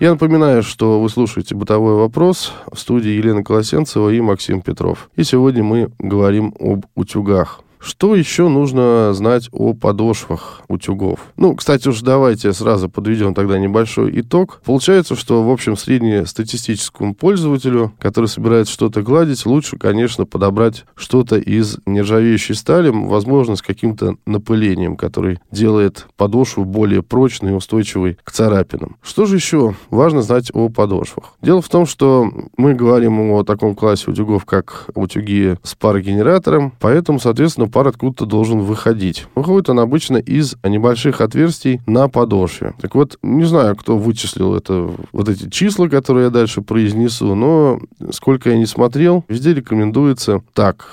Я 0.00 0.12
напоминаю, 0.12 0.62
что 0.62 1.00
вы 1.00 1.08
слушаете 1.08 1.56
«Бытовой 1.56 1.96
вопрос» 1.96 2.52
в 2.70 2.78
студии 2.78 3.10
Елена 3.10 3.42
Колосенцева 3.42 4.10
и 4.10 4.20
Максим 4.20 4.60
Петров. 4.60 5.10
И 5.16 5.24
сегодня 5.24 5.64
мы 5.64 5.90
говорим 5.98 6.54
об 6.60 6.86
утюгах. 6.94 7.62
Что 7.80 8.14
еще 8.14 8.48
нужно 8.48 9.12
знать 9.14 9.48
о 9.52 9.74
подошвах 9.74 10.62
утюгов? 10.68 11.20
Ну, 11.36 11.54
кстати 11.54 11.88
уж 11.88 12.00
давайте 12.00 12.52
сразу 12.52 12.88
подведем 12.88 13.34
тогда 13.34 13.58
небольшой 13.58 14.20
итог. 14.20 14.60
Получается, 14.64 15.14
что, 15.16 15.42
в 15.42 15.50
общем, 15.50 15.76
среднестатистическому 15.76 17.14
пользователю, 17.14 17.92
который 17.98 18.26
собирается 18.26 18.72
что-то 18.72 19.02
гладить, 19.02 19.46
лучше, 19.46 19.76
конечно, 19.78 20.26
подобрать 20.26 20.84
что-то 20.94 21.36
из 21.36 21.78
нержавеющей 21.86 22.54
стали, 22.54 22.90
возможно, 22.90 23.56
с 23.56 23.62
каким-то 23.62 24.16
напылением, 24.26 24.96
который 24.96 25.40
делает 25.50 26.06
подошву 26.16 26.64
более 26.64 27.02
прочной 27.02 27.50
и 27.50 27.54
устойчивой 27.54 28.18
к 28.24 28.32
царапинам. 28.32 28.96
Что 29.02 29.26
же 29.26 29.36
еще 29.36 29.74
важно 29.90 30.22
знать 30.22 30.50
о 30.52 30.68
подошвах? 30.68 31.34
Дело 31.42 31.62
в 31.62 31.68
том, 31.68 31.86
что 31.86 32.30
мы 32.56 32.74
говорим 32.74 33.30
о 33.30 33.44
таком 33.44 33.74
классе 33.74 34.10
утюгов, 34.10 34.44
как 34.44 34.86
утюги 34.94 35.56
с 35.62 35.74
парогенератором, 35.74 36.72
поэтому, 36.80 37.20
соответственно, 37.20 37.67
пар 37.68 37.88
откуда-то 37.88 38.26
должен 38.26 38.60
выходить. 38.60 39.26
Выходит 39.34 39.70
он 39.70 39.80
обычно 39.80 40.16
из 40.16 40.56
небольших 40.64 41.20
отверстий 41.20 41.80
на 41.86 42.08
подошве. 42.08 42.74
Так 42.80 42.94
вот, 42.94 43.18
не 43.22 43.44
знаю, 43.44 43.76
кто 43.76 43.98
вычислил 43.98 44.54
это, 44.54 44.90
вот 45.12 45.28
эти 45.28 45.48
числа, 45.48 45.88
которые 45.88 46.24
я 46.24 46.30
дальше 46.30 46.62
произнесу, 46.62 47.34
но 47.34 47.80
сколько 48.10 48.50
я 48.50 48.56
не 48.56 48.66
смотрел, 48.66 49.24
везде 49.28 49.54
рекомендуется 49.54 50.42
так. 50.54 50.86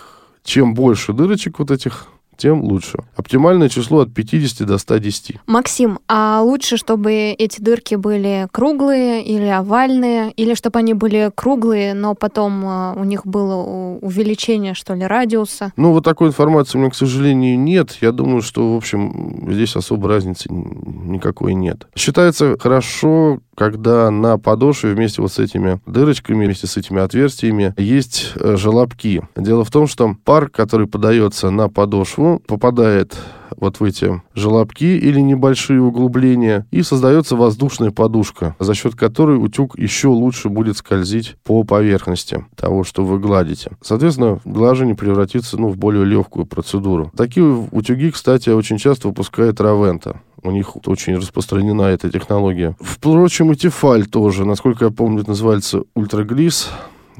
Чем 0.44 0.75
больше 0.75 1.13
дырочек 1.13 1.60
вот 1.60 1.72
этих 1.72 2.08
тем 2.38 2.62
лучше. 2.62 3.00
Оптимальное 3.15 3.70
число 3.70 4.01
от 4.01 4.13
50 4.13 4.68
до 4.68 4.77
110. 4.77 5.38
Максим, 5.48 6.00
а 6.08 6.42
лучше, 6.42 6.77
чтобы 6.77 7.12
эти 7.13 7.62
дырки 7.62 7.96
были 7.96 8.48
круглые 8.51 9.24
или 9.24 9.48
овальные, 9.48 10.32
или 10.32 10.54
чтобы 10.54 10.80
они 10.80 10.94
были 10.94 11.32
круглые, 11.34 11.94
но 11.94 12.15
потом 12.15 12.65
э, 12.65 12.94
у 12.96 13.04
них 13.04 13.25
было 13.25 13.56
увеличение, 14.01 14.74
что 14.74 14.94
ли, 14.94 15.06
радиуса? 15.06 15.72
Ну, 15.75 15.92
вот 15.92 16.04
такой 16.04 16.30
информации 16.30 16.77
у 16.77 16.82
меня, 16.82 16.92
к 16.92 16.96
сожалению, 16.96 17.60
нет. 17.60 17.98
Я 18.01 18.12
думаю, 18.12 18.42
что, 18.42 18.74
в 18.74 18.77
общем, 18.77 19.48
здесь 19.51 19.75
особой 19.75 20.10
разницы 20.10 20.50
никакой 20.51 21.54
нет. 21.54 21.88
Считается 21.96 22.58
хорошо, 22.60 23.39
когда 23.56 24.12
на 24.12 24.38
подошве 24.38 24.94
вместе 24.94 25.22
вот 25.22 25.32
с 25.32 25.40
этими 25.40 25.80
дырочками, 25.86 26.46
вместе 26.46 26.68
с 26.68 26.78
этими 26.78 27.02
отверстиями 27.02 27.74
есть 27.78 28.34
э, 28.36 28.56
желобки. 28.58 29.24
Дело 29.36 29.64
в 29.64 29.72
том, 29.72 29.88
что 29.88 30.16
пар, 30.24 30.50
который 30.50 30.88
подается 30.88 31.50
на 31.50 31.70
подошву, 31.70 32.42
попадает 32.46 33.18
вот 33.58 33.80
в 33.80 33.84
эти 33.84 34.22
желобки 34.34 34.98
или 34.98 35.20
небольшие 35.20 35.82
углубления, 35.82 36.66
и 36.72 36.82
создается 36.82 37.36
воздушная 37.36 37.92
подушка, 37.92 38.56
за 38.60 38.74
счет 38.74 38.96
которой 38.96 39.44
утюг 39.44 39.78
еще 39.78 40.08
лучше 40.08 40.50
будет 40.50 40.78
скользить 40.78 41.36
по 41.44 41.64
поверхности 41.64 42.46
того, 42.56 42.84
что 42.84 43.04
вы 43.04 43.20
гладите. 43.20 43.72
Соответственно, 43.82 44.40
глажение 44.46 44.96
превратится 44.96 45.58
ну, 45.58 45.70
в 45.70 45.78
более 45.78 46.06
легкую 46.06 46.46
процедуру. 46.46 47.12
Такие 47.16 47.46
утюги, 47.72 48.12
кстати, 48.12 48.50
очень 48.50 48.78
часто 48.78 49.08
выпускает 49.08 49.62
Равента. 49.62 50.22
У 50.44 50.52
них 50.52 50.76
очень 50.88 51.16
распространена 51.16 51.84
эта 51.84 52.10
технология. 52.10 52.76
Впрочем, 52.80 53.52
и 53.52 53.56
Тефаль 53.56 54.06
тоже. 54.06 54.46
Насколько 54.46 54.86
я 54.86 54.92
помню, 54.92 55.24
называется 55.26 55.84
ультраглис. 55.96 56.70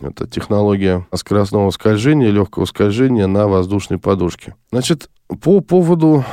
Это 0.02 0.28
технология 0.28 1.06
скоростного 1.14 1.70
скольжения, 1.72 2.30
легкого 2.30 2.66
скольжения 2.66 3.28
на 3.28 3.48
воздушной 3.48 3.98
подушке. 3.98 4.56
Значит, 4.72 5.10
по 5.42 5.62
поводу 5.62 6.24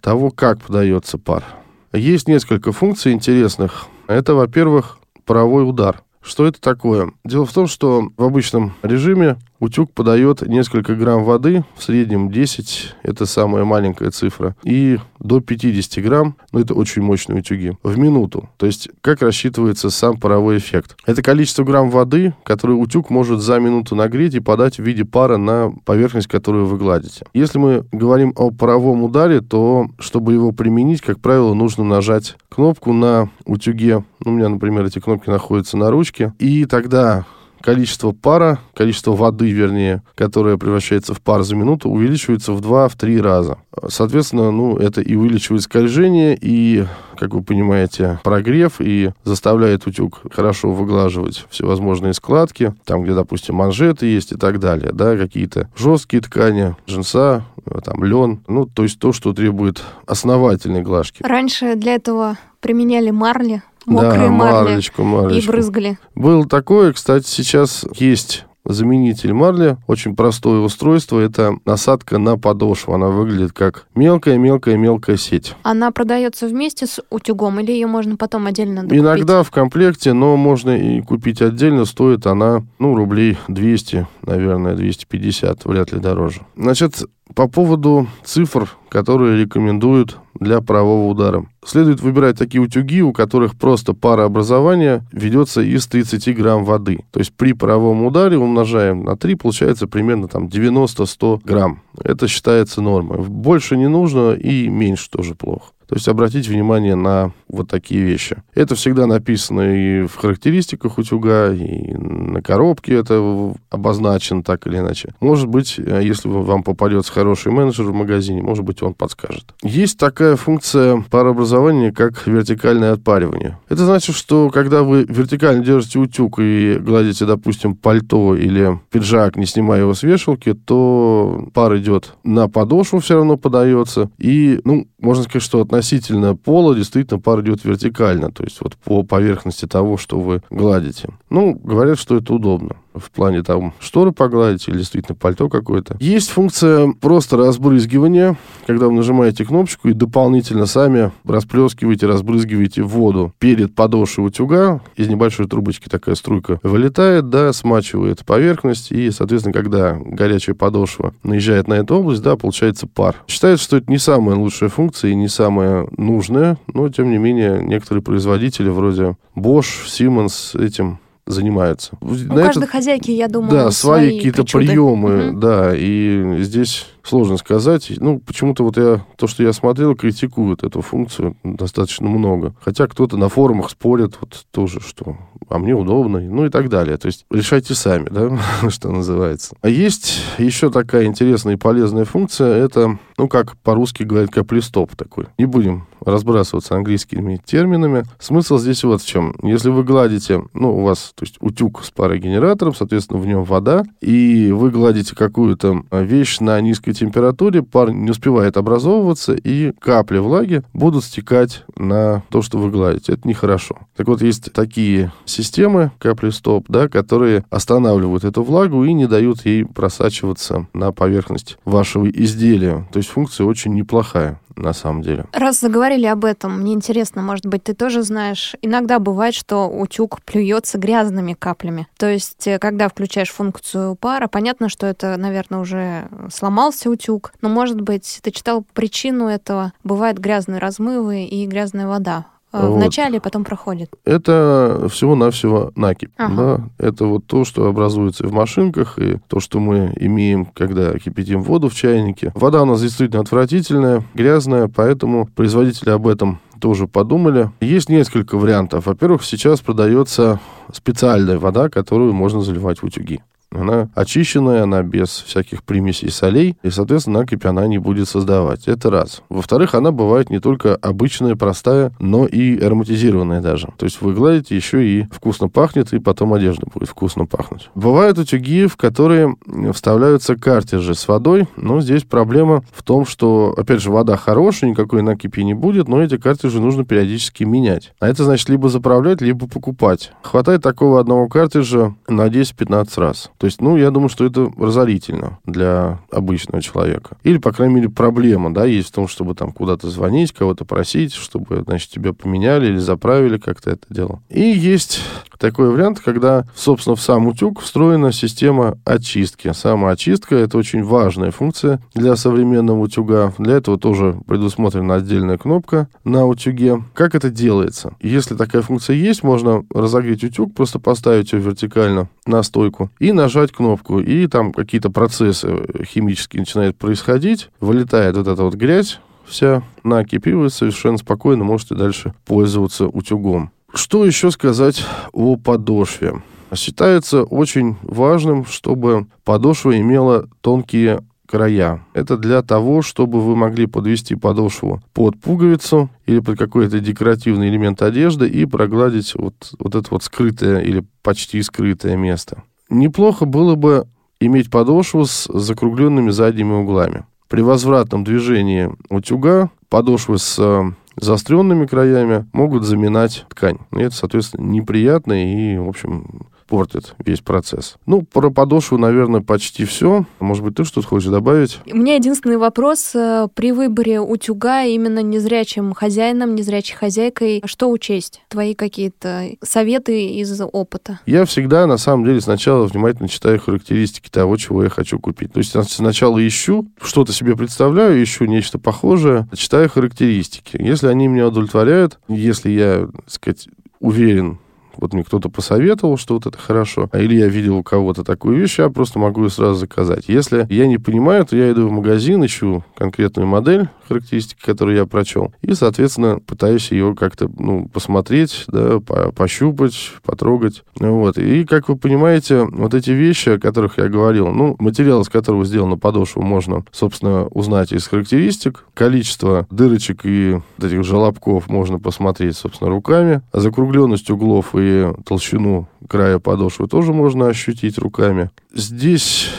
того, 0.00 0.30
как 0.30 0.60
подается 0.62 1.18
пар. 1.18 1.44
Есть 1.92 2.28
несколько 2.28 2.72
функций 2.72 3.12
интересных. 3.12 3.86
Это, 4.06 4.34
во-первых, 4.34 4.98
паровой 5.24 5.68
удар. 5.68 6.02
Что 6.20 6.46
это 6.46 6.60
такое? 6.60 7.12
Дело 7.24 7.46
в 7.46 7.52
том, 7.52 7.66
что 7.66 8.10
в 8.16 8.22
обычном 8.22 8.74
режиме 8.82 9.36
Утюг 9.60 9.92
подает 9.92 10.42
несколько 10.42 10.94
грамм 10.94 11.24
воды, 11.24 11.64
в 11.76 11.82
среднем 11.82 12.30
10, 12.30 12.94
это 13.02 13.26
самая 13.26 13.64
маленькая 13.64 14.10
цифра, 14.10 14.54
и 14.62 14.98
до 15.18 15.40
50 15.40 16.02
грамм, 16.04 16.36
ну 16.52 16.60
это 16.60 16.74
очень 16.74 17.02
мощные 17.02 17.40
утюги, 17.40 17.76
в 17.82 17.98
минуту. 17.98 18.48
То 18.56 18.66
есть 18.66 18.88
как 19.00 19.20
рассчитывается 19.20 19.90
сам 19.90 20.16
паровой 20.16 20.58
эффект? 20.58 20.96
Это 21.06 21.22
количество 21.22 21.64
грамм 21.64 21.90
воды, 21.90 22.34
которое 22.44 22.74
утюг 22.74 23.10
может 23.10 23.40
за 23.40 23.58
минуту 23.58 23.96
нагреть 23.96 24.34
и 24.34 24.40
подать 24.40 24.78
в 24.78 24.82
виде 24.82 25.04
пара 25.04 25.38
на 25.38 25.72
поверхность, 25.84 26.28
которую 26.28 26.66
вы 26.66 26.78
гладите. 26.78 27.26
Если 27.34 27.58
мы 27.58 27.84
говорим 27.90 28.32
о 28.36 28.52
паровом 28.52 29.02
ударе, 29.02 29.40
то 29.40 29.88
чтобы 29.98 30.34
его 30.34 30.52
применить, 30.52 31.00
как 31.00 31.18
правило, 31.18 31.54
нужно 31.54 31.82
нажать 31.82 32.36
кнопку 32.48 32.92
на 32.92 33.30
утюге. 33.44 34.04
У 34.24 34.30
меня, 34.30 34.48
например, 34.48 34.84
эти 34.84 35.00
кнопки 35.00 35.30
находятся 35.30 35.76
на 35.76 35.90
ручке. 35.90 36.32
И 36.38 36.64
тогда 36.64 37.26
количество 37.60 38.12
пара, 38.12 38.58
количество 38.74 39.12
воды, 39.12 39.50
вернее, 39.50 40.02
которое 40.14 40.56
превращается 40.56 41.14
в 41.14 41.20
пар 41.20 41.42
за 41.42 41.56
минуту, 41.56 41.88
увеличивается 41.88 42.52
в 42.52 42.60
2-3 42.60 43.20
раза. 43.20 43.58
Соответственно, 43.88 44.50
ну, 44.50 44.76
это 44.76 45.00
и 45.00 45.14
увеличивает 45.14 45.62
скольжение, 45.62 46.36
и, 46.40 46.84
как 47.18 47.34
вы 47.34 47.42
понимаете, 47.42 48.20
прогрев, 48.24 48.80
и 48.80 49.12
заставляет 49.24 49.86
утюг 49.86 50.20
хорошо 50.32 50.70
выглаживать 50.70 51.46
всевозможные 51.50 52.14
складки, 52.14 52.74
там, 52.84 53.04
где, 53.04 53.14
допустим, 53.14 53.56
манжеты 53.56 54.06
есть 54.06 54.32
и 54.32 54.36
так 54.36 54.58
далее, 54.58 54.90
да, 54.92 55.16
какие-то 55.16 55.68
жесткие 55.76 56.22
ткани, 56.22 56.74
джинса, 56.88 57.44
там, 57.84 58.02
лен, 58.04 58.40
ну, 58.48 58.66
то 58.66 58.82
есть 58.82 58.98
то, 58.98 59.12
что 59.12 59.32
требует 59.32 59.82
основательной 60.06 60.82
глажки. 60.82 61.22
Раньше 61.22 61.76
для 61.76 61.94
этого 61.94 62.36
применяли 62.60 63.10
марли, 63.10 63.62
мокрые 63.88 64.28
да, 64.28 64.30
марли 64.30 64.68
марлечку, 64.68 65.02
марлечку. 65.02 65.50
и 65.50 65.52
брызгали. 65.52 65.98
Было 66.14 66.46
такое, 66.46 66.92
кстати, 66.92 67.26
сейчас 67.26 67.84
есть 67.94 68.44
заменитель 68.68 69.32
марли. 69.32 69.76
Очень 69.86 70.14
простое 70.14 70.60
устройство. 70.60 71.18
Это 71.18 71.56
насадка 71.64 72.18
на 72.18 72.36
подошву. 72.36 72.94
Она 72.94 73.08
выглядит 73.08 73.52
как 73.52 73.86
мелкая-мелкая-мелкая 73.94 75.16
сеть. 75.16 75.54
Она 75.62 75.90
продается 75.90 76.46
вместе 76.46 76.86
с 76.86 77.02
утюгом 77.10 77.58
или 77.60 77.72
ее 77.72 77.86
можно 77.86 78.16
потом 78.16 78.46
отдельно 78.46 78.82
докупить? 78.82 79.00
Иногда 79.00 79.42
в 79.42 79.50
комплекте, 79.50 80.12
но 80.12 80.36
можно 80.36 80.76
и 80.76 81.00
купить 81.00 81.40
отдельно. 81.40 81.84
Стоит 81.84 82.26
она, 82.26 82.62
ну, 82.78 82.94
рублей 82.94 83.38
200, 83.48 84.06
наверное, 84.22 84.74
250, 84.74 85.64
вряд 85.64 85.92
ли 85.92 85.98
дороже. 85.98 86.42
Значит, 86.56 87.04
по 87.34 87.48
поводу 87.48 88.08
цифр, 88.24 88.68
которые 88.88 89.40
рекомендуют 89.40 90.18
для 90.40 90.60
правого 90.60 91.08
удара. 91.08 91.46
Следует 91.64 92.00
выбирать 92.00 92.38
такие 92.38 92.60
утюги, 92.60 93.02
у 93.02 93.12
которых 93.12 93.56
просто 93.56 93.92
парообразование 93.92 95.02
ведется 95.12 95.60
из 95.60 95.86
30 95.86 96.36
грамм 96.36 96.64
воды. 96.64 97.00
То 97.10 97.18
есть 97.18 97.32
при 97.34 97.52
паровом 97.52 98.04
ударе 98.04 98.38
умножаем 98.38 99.04
на 99.04 99.16
3, 99.16 99.34
получается 99.34 99.86
примерно 99.86 100.28
там 100.28 100.46
90-100 100.46 101.40
грамм. 101.44 101.82
Это 102.02 102.28
считается 102.28 102.80
нормой. 102.80 103.18
Больше 103.18 103.76
не 103.76 103.88
нужно 103.88 104.32
и 104.32 104.68
меньше 104.68 105.10
тоже 105.10 105.34
плохо. 105.34 105.72
То 105.88 105.94
есть 105.94 106.06
обратите 106.06 106.50
внимание 106.50 106.94
на 106.94 107.32
вот 107.48 107.68
такие 107.68 108.02
вещи. 108.02 108.42
Это 108.54 108.74
всегда 108.74 109.06
написано 109.06 109.74
и 109.74 110.06
в 110.06 110.16
характеристиках 110.16 110.98
утюга, 110.98 111.50
и 111.52 111.94
на 111.94 112.42
коробке 112.42 112.94
это 112.94 113.54
обозначено 113.70 114.42
так 114.42 114.66
или 114.66 114.78
иначе. 114.78 115.14
Может 115.20 115.48
быть, 115.48 115.76
э, 115.78 116.00
если 116.02 116.28
вам 116.28 116.62
попадется 116.62 117.10
хороший 117.10 117.52
менеджер 117.52 117.86
в 117.86 117.94
магазине, 117.94 118.42
может 118.42 118.64
быть, 118.64 118.82
он 118.82 118.92
подскажет. 118.92 119.54
Есть 119.62 119.98
такая 119.98 120.36
функция 120.36 121.02
парообразования, 121.10 121.90
как 121.90 122.26
вертикальное 122.26 122.92
отпаривание. 122.92 123.58
Это 123.70 123.86
значит, 123.86 124.14
что 124.14 124.50
когда 124.50 124.82
вы 124.82 125.06
вертикально 125.08 125.64
держите 125.64 125.98
утюг 125.98 126.38
и 126.38 126.76
гладите, 126.78 127.24
допустим, 127.24 127.74
пальто 127.74 128.36
или 128.36 128.78
пиджак, 128.90 129.36
не 129.36 129.46
снимая 129.46 129.80
его 129.80 129.94
с 129.94 130.02
вешалки, 130.02 130.52
то 130.52 131.48
пар 131.54 131.76
идет 131.78 132.14
на 132.24 132.48
подошву, 132.48 132.98
все 132.98 133.14
равно 133.14 133.38
подается. 133.38 134.10
И, 134.18 134.60
ну, 134.64 134.86
можно 135.00 135.24
сказать, 135.24 135.42
что 135.42 135.60
относительно 135.60 136.36
пола 136.36 136.74
действительно 136.74 137.20
пар 137.20 137.40
идет 137.40 137.64
вертикально, 137.64 138.30
то 138.32 138.44
есть 138.44 138.60
вот 138.60 138.76
по 138.76 139.02
поверхности 139.02 139.66
того, 139.66 139.96
что 139.96 140.18
вы 140.18 140.42
гладите. 140.50 141.10
Ну, 141.30 141.54
говорят, 141.54 141.98
что 141.98 142.16
это 142.16 142.34
удобно 142.34 142.76
в 142.98 143.10
плане 143.10 143.42
там 143.42 143.74
шторы 143.80 144.12
погладить 144.12 144.68
или 144.68 144.78
действительно 144.78 145.14
пальто 145.14 145.48
какое-то. 145.48 145.96
Есть 146.00 146.30
функция 146.30 146.92
просто 147.00 147.36
разбрызгивания, 147.36 148.36
когда 148.66 148.86
вы 148.86 148.92
нажимаете 148.92 149.44
кнопочку 149.44 149.88
и 149.88 149.92
дополнительно 149.92 150.66
сами 150.66 151.12
расплескиваете, 151.24 152.06
разбрызгиваете 152.06 152.82
воду 152.82 153.32
перед 153.38 153.74
подошвой 153.74 154.26
утюга. 154.26 154.80
Из 154.96 155.08
небольшой 155.08 155.46
трубочки 155.46 155.88
такая 155.88 156.14
струйка 156.14 156.58
вылетает, 156.62 157.30
да, 157.30 157.52
смачивает 157.52 158.24
поверхность, 158.24 158.92
и, 158.92 159.10
соответственно, 159.10 159.52
когда 159.52 159.94
горячая 159.94 160.54
подошва 160.54 161.14
наезжает 161.22 161.68
на 161.68 161.74
эту 161.74 161.96
область, 161.96 162.22
да, 162.22 162.36
получается 162.36 162.86
пар. 162.86 163.16
Считается, 163.26 163.64
что 163.64 163.76
это 163.76 163.90
не 163.90 163.98
самая 163.98 164.36
лучшая 164.36 164.68
функция 164.68 165.10
и 165.10 165.14
не 165.14 165.28
самая 165.28 165.86
нужная, 165.96 166.58
но, 166.66 166.88
тем 166.88 167.10
не 167.10 167.18
менее, 167.18 167.62
некоторые 167.62 168.02
производители 168.02 168.68
вроде 168.68 169.16
Bosch, 169.36 169.86
Siemens 169.86 170.60
этим 170.60 170.98
занимаются. 171.28 171.92
У 172.00 172.14
на 172.14 172.44
каждой 172.44 172.64
это, 172.64 172.72
хозяйки, 172.72 173.10
я 173.10 173.28
думаю, 173.28 173.50
да, 173.50 173.70
свои, 173.70 174.08
свои 174.08 174.16
какие-то 174.16 174.44
приемы, 174.44 175.28
угу. 175.28 175.38
да, 175.38 175.72
и 175.74 176.38
здесь 176.40 176.86
сложно 177.02 177.36
сказать. 177.36 177.90
Ну, 177.98 178.18
почему-то 178.18 178.64
вот 178.64 178.76
я, 178.76 179.04
то, 179.16 179.26
что 179.26 179.42
я 179.42 179.52
смотрел, 179.52 179.94
критикуют 179.94 180.62
эту 180.62 180.80
функцию 180.80 181.36
достаточно 181.42 182.08
много. 182.08 182.54
Хотя 182.60 182.86
кто-то 182.86 183.16
на 183.16 183.28
форумах 183.28 183.70
спорит 183.70 184.16
вот 184.20 184.44
тоже, 184.50 184.80
что 184.80 185.16
а 185.48 185.58
мне 185.58 185.74
удобно, 185.74 186.20
ну 186.20 186.44
и 186.44 186.50
так 186.50 186.68
далее. 186.68 186.96
То 186.98 187.06
есть 187.06 187.24
решайте 187.30 187.74
сами, 187.74 188.08
да, 188.10 188.38
что 188.70 188.90
называется. 188.90 189.56
А 189.62 189.68
есть 189.68 190.20
еще 190.38 190.70
такая 190.70 191.06
интересная 191.06 191.54
и 191.54 191.58
полезная 191.58 192.04
функция, 192.04 192.54
это, 192.64 192.98
ну, 193.18 193.28
как 193.28 193.56
по-русски 193.58 194.04
говорят, 194.04 194.30
каплистоп 194.30 194.94
такой. 194.94 195.26
Не 195.36 195.44
будем 195.44 195.86
разбрасываться 196.04 196.76
английскими 196.76 197.40
терминами. 197.44 198.04
Смысл 198.18 198.58
здесь 198.58 198.84
вот 198.84 199.02
в 199.02 199.06
чем. 199.06 199.34
Если 199.42 199.68
вы 199.68 199.82
гладите, 199.84 200.44
ну, 200.54 200.78
у 200.78 200.82
вас, 200.82 201.12
то 201.14 201.24
есть 201.24 201.36
утюг 201.40 201.84
с 201.84 201.90
парогенератором, 201.90 202.74
соответственно, 202.74 203.18
в 203.18 203.26
нем 203.26 203.44
вода, 203.44 203.82
и 204.00 204.52
вы 204.52 204.70
гладите 204.70 205.16
какую-то 205.16 205.82
вещь 205.90 206.38
на 206.38 206.60
низкой 206.60 206.92
температуре, 206.92 207.62
пар 207.62 207.90
не 207.90 208.10
успевает 208.10 208.56
образовываться, 208.56 209.34
и 209.34 209.72
капли 209.80 210.18
влаги 210.18 210.62
будут 210.72 211.04
стекать 211.04 211.64
на 211.76 212.22
то, 212.30 212.40
что 212.42 212.58
вы 212.58 212.70
гладите. 212.70 213.14
Это 213.14 213.26
нехорошо. 213.26 213.78
Так 213.96 214.06
вот, 214.06 214.22
есть 214.22 214.52
такие 214.52 215.12
системы, 215.24 215.90
капли 215.98 216.30
стоп, 216.30 216.66
да, 216.68 216.88
которые 216.88 217.44
останавливают 217.50 218.24
эту 218.24 218.42
влагу 218.44 218.84
и 218.84 218.92
не 218.92 219.06
дают 219.06 219.44
ей 219.44 219.64
просачиваться 219.64 220.68
на 220.72 220.92
поверхность 220.92 221.58
вашего 221.64 222.08
изделия. 222.08 222.86
То 222.92 222.98
есть 222.98 223.07
функция 223.08 223.46
очень 223.46 223.74
неплохая 223.74 224.40
на 224.56 224.72
самом 224.72 225.02
деле. 225.02 225.26
Раз 225.32 225.60
заговорили 225.60 226.06
об 226.06 226.24
этом, 226.24 226.60
мне 226.60 226.72
интересно, 226.72 227.22
может 227.22 227.46
быть, 227.46 227.64
ты 227.64 227.74
тоже 227.74 228.02
знаешь, 228.02 228.56
иногда 228.62 228.98
бывает, 228.98 229.34
что 229.34 229.68
утюг 229.68 230.20
плюется 230.22 230.78
грязными 230.78 231.34
каплями. 231.34 231.86
То 231.96 232.08
есть, 232.08 232.46
э, 232.46 232.58
когда 232.58 232.88
включаешь 232.88 233.30
функцию 233.30 233.94
пара, 233.94 234.26
понятно, 234.26 234.68
что 234.68 234.86
это, 234.86 235.16
наверное, 235.16 235.60
уже 235.60 236.08
сломался 236.32 236.90
утюг, 236.90 237.32
но, 237.40 237.48
может 237.48 237.80
быть, 237.80 238.20
ты 238.22 238.30
читал 238.30 238.64
причину 238.74 239.28
этого. 239.28 239.72
Бывают 239.84 240.18
грязные 240.18 240.58
размывы 240.58 241.24
и 241.24 241.46
грязная 241.46 241.86
вода. 241.86 242.26
В 242.52 242.66
вот. 242.66 242.78
начале, 242.78 243.20
потом 243.20 243.44
проходит. 243.44 243.90
Это 244.04 244.88
всего-навсего 244.90 245.70
накипь. 245.76 246.10
Ага. 246.16 246.34
Да? 246.78 246.86
Это 246.86 247.04
вот 247.04 247.26
то, 247.26 247.44
что 247.44 247.66
образуется 247.66 248.26
в 248.26 248.32
машинках, 248.32 248.98
и 248.98 249.18
то, 249.28 249.38
что 249.38 249.60
мы 249.60 249.92
имеем, 249.96 250.46
когда 250.46 250.98
кипятим 250.98 251.42
воду 251.42 251.68
в 251.68 251.74
чайнике. 251.74 252.32
Вода 252.34 252.62
у 252.62 252.64
нас 252.64 252.80
действительно 252.80 253.20
отвратительная, 253.20 254.02
грязная, 254.14 254.68
поэтому 254.68 255.26
производители 255.26 255.90
об 255.90 256.06
этом 256.06 256.40
тоже 256.58 256.86
подумали. 256.86 257.50
Есть 257.60 257.88
несколько 257.88 258.36
вариантов. 258.36 258.86
Во-первых, 258.86 259.24
сейчас 259.24 259.60
продается 259.60 260.40
специальная 260.72 261.38
вода, 261.38 261.68
которую 261.68 262.12
можно 262.14 262.40
заливать 262.40 262.80
в 262.80 262.84
утюги. 262.84 263.20
Она 263.50 263.90
очищенная, 263.94 264.62
она 264.64 264.82
без 264.82 265.08
всяких 265.08 265.62
примесей 265.62 266.10
солей, 266.10 266.56
и, 266.62 266.70
соответственно, 266.70 267.24
она 267.44 267.66
не 267.66 267.78
будет 267.78 268.08
создавать. 268.08 268.68
Это 268.68 268.90
раз. 268.90 269.22
Во-вторых, 269.28 269.74
она 269.74 269.90
бывает 269.90 270.30
не 270.30 270.38
только 270.38 270.76
обычная, 270.76 271.34
простая, 271.34 271.92
но 271.98 272.26
и 272.26 272.58
ароматизированная 272.58 273.40
даже. 273.40 273.68
То 273.78 273.84
есть 273.84 274.02
вы 274.02 274.14
гладите, 274.14 274.54
еще 274.54 274.86
и 274.86 275.06
вкусно 275.10 275.48
пахнет, 275.48 275.92
и 275.92 275.98
потом 275.98 276.34
одежда 276.34 276.66
будет 276.72 276.88
вкусно 276.88 277.26
пахнуть. 277.26 277.70
Бывают 277.74 278.18
утюги, 278.18 278.66
в 278.66 278.76
которые 278.76 279.34
вставляются 279.72 280.36
картриджи 280.36 280.94
с 280.94 281.08
водой, 281.08 281.48
но 281.56 281.80
здесь 281.80 282.04
проблема 282.04 282.62
в 282.72 282.82
том, 282.82 283.06
что, 283.06 283.54
опять 283.56 283.80
же, 283.80 283.90
вода 283.90 284.16
хорошая, 284.16 284.70
никакой 284.70 285.02
накипи 285.02 285.42
не 285.42 285.54
будет, 285.54 285.88
но 285.88 286.02
эти 286.02 286.18
картриджи 286.18 286.60
нужно 286.60 286.84
периодически 286.84 287.44
менять. 287.44 287.92
А 287.98 288.08
это 288.08 288.24
значит 288.24 288.48
либо 288.48 288.68
заправлять, 288.68 289.20
либо 289.20 289.48
покупать. 289.48 290.12
Хватает 290.22 290.62
такого 290.62 291.00
одного 291.00 291.28
картриджа 291.28 291.94
на 292.08 292.26
10-15 292.28 293.00
раз. 293.00 293.30
То 293.38 293.46
есть, 293.46 293.60
ну, 293.60 293.76
я 293.76 293.90
думаю, 293.90 294.08
что 294.08 294.24
это 294.24 294.52
разорительно 294.58 295.38
для 295.44 296.00
обычного 296.10 296.60
человека. 296.60 297.16
Или, 297.22 297.38
по 297.38 297.52
крайней 297.52 297.74
мере, 297.74 297.88
проблема, 297.88 298.52
да, 298.52 298.64
есть 298.64 298.88
в 298.88 298.92
том, 298.92 299.06
чтобы 299.06 299.34
там 299.34 299.52
куда-то 299.52 299.88
звонить, 299.88 300.32
кого-то 300.32 300.64
просить, 300.64 301.14
чтобы, 301.14 301.62
значит, 301.66 301.90
тебя 301.90 302.12
поменяли 302.12 302.66
или 302.66 302.78
заправили 302.78 303.38
как-то 303.38 303.70
это 303.70 303.86
дело. 303.88 304.20
И 304.28 304.40
есть 304.40 305.00
такой 305.38 305.70
вариант, 305.70 306.00
когда, 306.00 306.44
собственно, 306.56 306.96
в 306.96 307.00
сам 307.00 307.28
утюг 307.28 307.60
встроена 307.60 308.10
система 308.12 308.76
очистки. 308.84 309.52
Самоочистка— 309.52 310.34
это 310.36 310.58
очень 310.58 310.82
важная 310.82 311.30
функция 311.30 311.80
для 311.94 312.16
современного 312.16 312.80
утюга. 312.80 313.32
Для 313.38 313.56
этого 313.56 313.78
тоже 313.78 314.20
предусмотрена 314.26 314.96
отдельная 314.96 315.38
кнопка 315.38 315.88
на 316.02 316.26
утюге. 316.26 316.82
Как 316.92 317.14
это 317.14 317.30
делается? 317.30 317.94
Если 318.00 318.34
такая 318.34 318.62
функция 318.62 318.96
есть, 318.96 319.22
можно 319.22 319.64
разогреть 319.72 320.24
утюг, 320.24 320.54
просто 320.54 320.80
поставить 320.80 321.32
его 321.32 321.42
вертикально 321.42 322.08
на 322.26 322.42
стойку 322.42 322.90
и 322.98 323.12
на 323.12 323.27
нажать 323.28 323.52
кнопку, 323.52 324.00
и 324.00 324.26
там 324.26 324.52
какие-то 324.52 324.90
процессы 324.90 325.66
химические 325.84 326.40
начинают 326.40 326.78
происходить, 326.78 327.50
вылетает 327.60 328.16
вот 328.16 328.26
эта 328.26 328.42
вот 328.42 328.54
грязь 328.54 329.00
вся, 329.26 329.62
накипь, 329.84 330.26
и 330.26 330.32
вы 330.32 330.48
совершенно 330.48 330.96
спокойно 330.96 331.44
можете 331.44 331.74
дальше 331.74 332.14
пользоваться 332.24 332.88
утюгом. 332.88 333.50
Что 333.74 334.06
еще 334.06 334.30
сказать 334.30 334.82
о 335.12 335.36
подошве? 335.36 336.22
Считается 336.54 337.24
очень 337.24 337.76
важным, 337.82 338.46
чтобы 338.46 339.08
подошва 339.24 339.78
имела 339.78 340.26
тонкие 340.40 341.04
края. 341.26 341.84
Это 341.92 342.16
для 342.16 342.40
того, 342.40 342.80
чтобы 342.80 343.20
вы 343.20 343.36
могли 343.36 343.66
подвести 343.66 344.14
подошву 344.14 344.82
под 344.94 345.20
пуговицу 345.20 345.90
или 346.06 346.20
под 346.20 346.38
какой-то 346.38 346.80
декоративный 346.80 347.50
элемент 347.50 347.82
одежды 347.82 348.26
и 348.26 348.46
прогладить 348.46 349.12
вот, 349.14 349.34
вот 349.58 349.74
это 349.74 349.86
вот 349.90 350.02
скрытое 350.02 350.60
или 350.60 350.82
почти 351.02 351.42
скрытое 351.42 351.98
место. 351.98 352.42
Неплохо 352.68 353.24
было 353.24 353.54
бы 353.54 353.86
иметь 354.20 354.50
подошву 354.50 355.04
с 355.04 355.28
закругленными 355.32 356.10
задними 356.10 356.52
углами. 356.52 357.04
При 357.28 357.42
возвратном 357.42 358.04
движении 358.04 358.70
утюга 358.90 359.50
подошвы 359.68 360.18
с 360.18 360.38
э, 360.38 360.72
заостренными 360.96 361.66
краями 361.66 362.26
могут 362.32 362.64
заминать 362.64 363.26
ткань. 363.28 363.58
И 363.72 363.80
это, 363.80 363.94
соответственно, 363.94 364.46
неприятно 364.50 365.12
и, 365.12 365.58
в 365.58 365.68
общем, 365.68 366.26
портит 366.48 366.94
весь 367.04 367.20
процесс. 367.20 367.76
Ну, 367.86 368.02
про 368.02 368.30
подошву, 368.30 368.78
наверное, 368.78 369.20
почти 369.20 369.64
все. 369.64 370.06
Может 370.18 370.42
быть, 370.42 370.54
ты 370.56 370.64
что-то 370.64 370.86
хочешь 370.86 371.10
добавить? 371.10 371.60
У 371.70 371.76
меня 371.76 371.94
единственный 371.94 372.38
вопрос. 372.38 372.94
Э, 372.94 373.28
при 373.34 373.52
выборе 373.52 374.00
утюга 374.00 374.64
именно 374.64 375.02
незрячим 375.02 375.74
хозяином, 375.74 376.34
незрячей 376.34 376.74
хозяйкой, 376.74 377.42
что 377.44 377.70
учесть? 377.70 378.22
Твои 378.28 378.54
какие-то 378.54 379.28
советы 379.42 380.06
из 380.06 380.40
опыта? 380.40 381.00
Я 381.06 381.24
всегда, 381.24 381.66
на 381.66 381.76
самом 381.76 382.04
деле, 382.04 382.20
сначала 382.20 382.66
внимательно 382.66 383.08
читаю 383.08 383.38
характеристики 383.38 384.08
того, 384.08 384.36
чего 384.36 384.64
я 384.64 384.70
хочу 384.70 384.98
купить. 384.98 385.32
То 385.32 385.38
есть 385.38 385.54
сначала 385.70 386.26
ищу, 386.26 386.66
что-то 386.82 387.12
себе 387.12 387.36
представляю, 387.36 388.02
ищу 388.02 388.24
нечто 388.24 388.58
похожее, 388.58 389.28
читаю 389.34 389.68
характеристики. 389.68 390.56
Если 390.60 390.86
они 390.86 391.08
меня 391.08 391.28
удовлетворяют, 391.28 391.98
если 392.08 392.50
я, 392.50 392.88
так 393.04 393.10
сказать, 393.10 393.48
уверен 393.80 394.38
вот 394.78 394.94
мне 394.94 395.04
кто-то 395.04 395.28
посоветовал, 395.28 395.96
что 395.96 396.14
вот 396.14 396.26
это 396.26 396.38
хорошо, 396.38 396.88
а 396.92 396.98
или 396.98 397.16
я 397.16 397.28
видел 397.28 397.56
у 397.56 397.62
кого-то 397.62 398.04
такую 398.04 398.38
вещь, 398.38 398.58
я 398.58 398.68
просто 398.70 398.98
могу 398.98 399.24
ее 399.24 399.30
сразу 399.30 399.54
заказать. 399.54 400.04
Если 400.08 400.46
я 400.48 400.66
не 400.66 400.78
понимаю, 400.78 401.26
то 401.26 401.36
я 401.36 401.50
иду 401.50 401.68
в 401.68 401.72
магазин, 401.72 402.24
ищу 402.24 402.64
конкретную 402.76 403.26
модель, 403.26 403.68
характеристики, 403.88 404.44
которые 404.44 404.78
я 404.78 404.86
прочел, 404.86 405.32
и, 405.42 405.54
соответственно, 405.54 406.20
пытаюсь 406.20 406.70
ее 406.70 406.94
как-то, 406.94 407.30
ну, 407.38 407.68
посмотреть, 407.68 408.44
да, 408.48 408.80
по 408.80 409.12
пощупать, 409.12 409.92
потрогать. 410.04 410.62
Вот. 410.78 411.18
И, 411.18 411.44
как 411.44 411.68
вы 411.68 411.76
понимаете, 411.76 412.44
вот 412.44 412.74
эти 412.74 412.90
вещи, 412.90 413.30
о 413.30 413.38
которых 413.38 413.78
я 413.78 413.88
говорил, 413.88 414.28
ну, 414.28 414.56
материал, 414.58 415.00
из 415.00 415.08
которого 415.08 415.44
сделана 415.44 415.76
подошва, 415.76 416.22
можно, 416.22 416.64
собственно, 416.72 417.26
узнать 417.26 417.72
из 417.72 417.86
характеристик. 417.86 418.64
Количество 418.74 419.46
дырочек 419.50 420.00
и 420.04 420.40
вот 420.56 420.66
этих 420.66 420.84
желобков 420.84 421.48
можно 421.48 421.78
посмотреть, 421.78 422.36
собственно, 422.36 422.70
руками. 422.70 423.22
А 423.32 423.40
закругленность 423.40 424.10
углов 424.10 424.54
и 424.54 424.92
толщину 425.04 425.68
края 425.88 426.18
подошвы 426.18 426.68
тоже 426.68 426.92
можно 426.92 427.28
ощутить 427.28 427.78
руками. 427.78 428.30
Здесь 428.54 429.30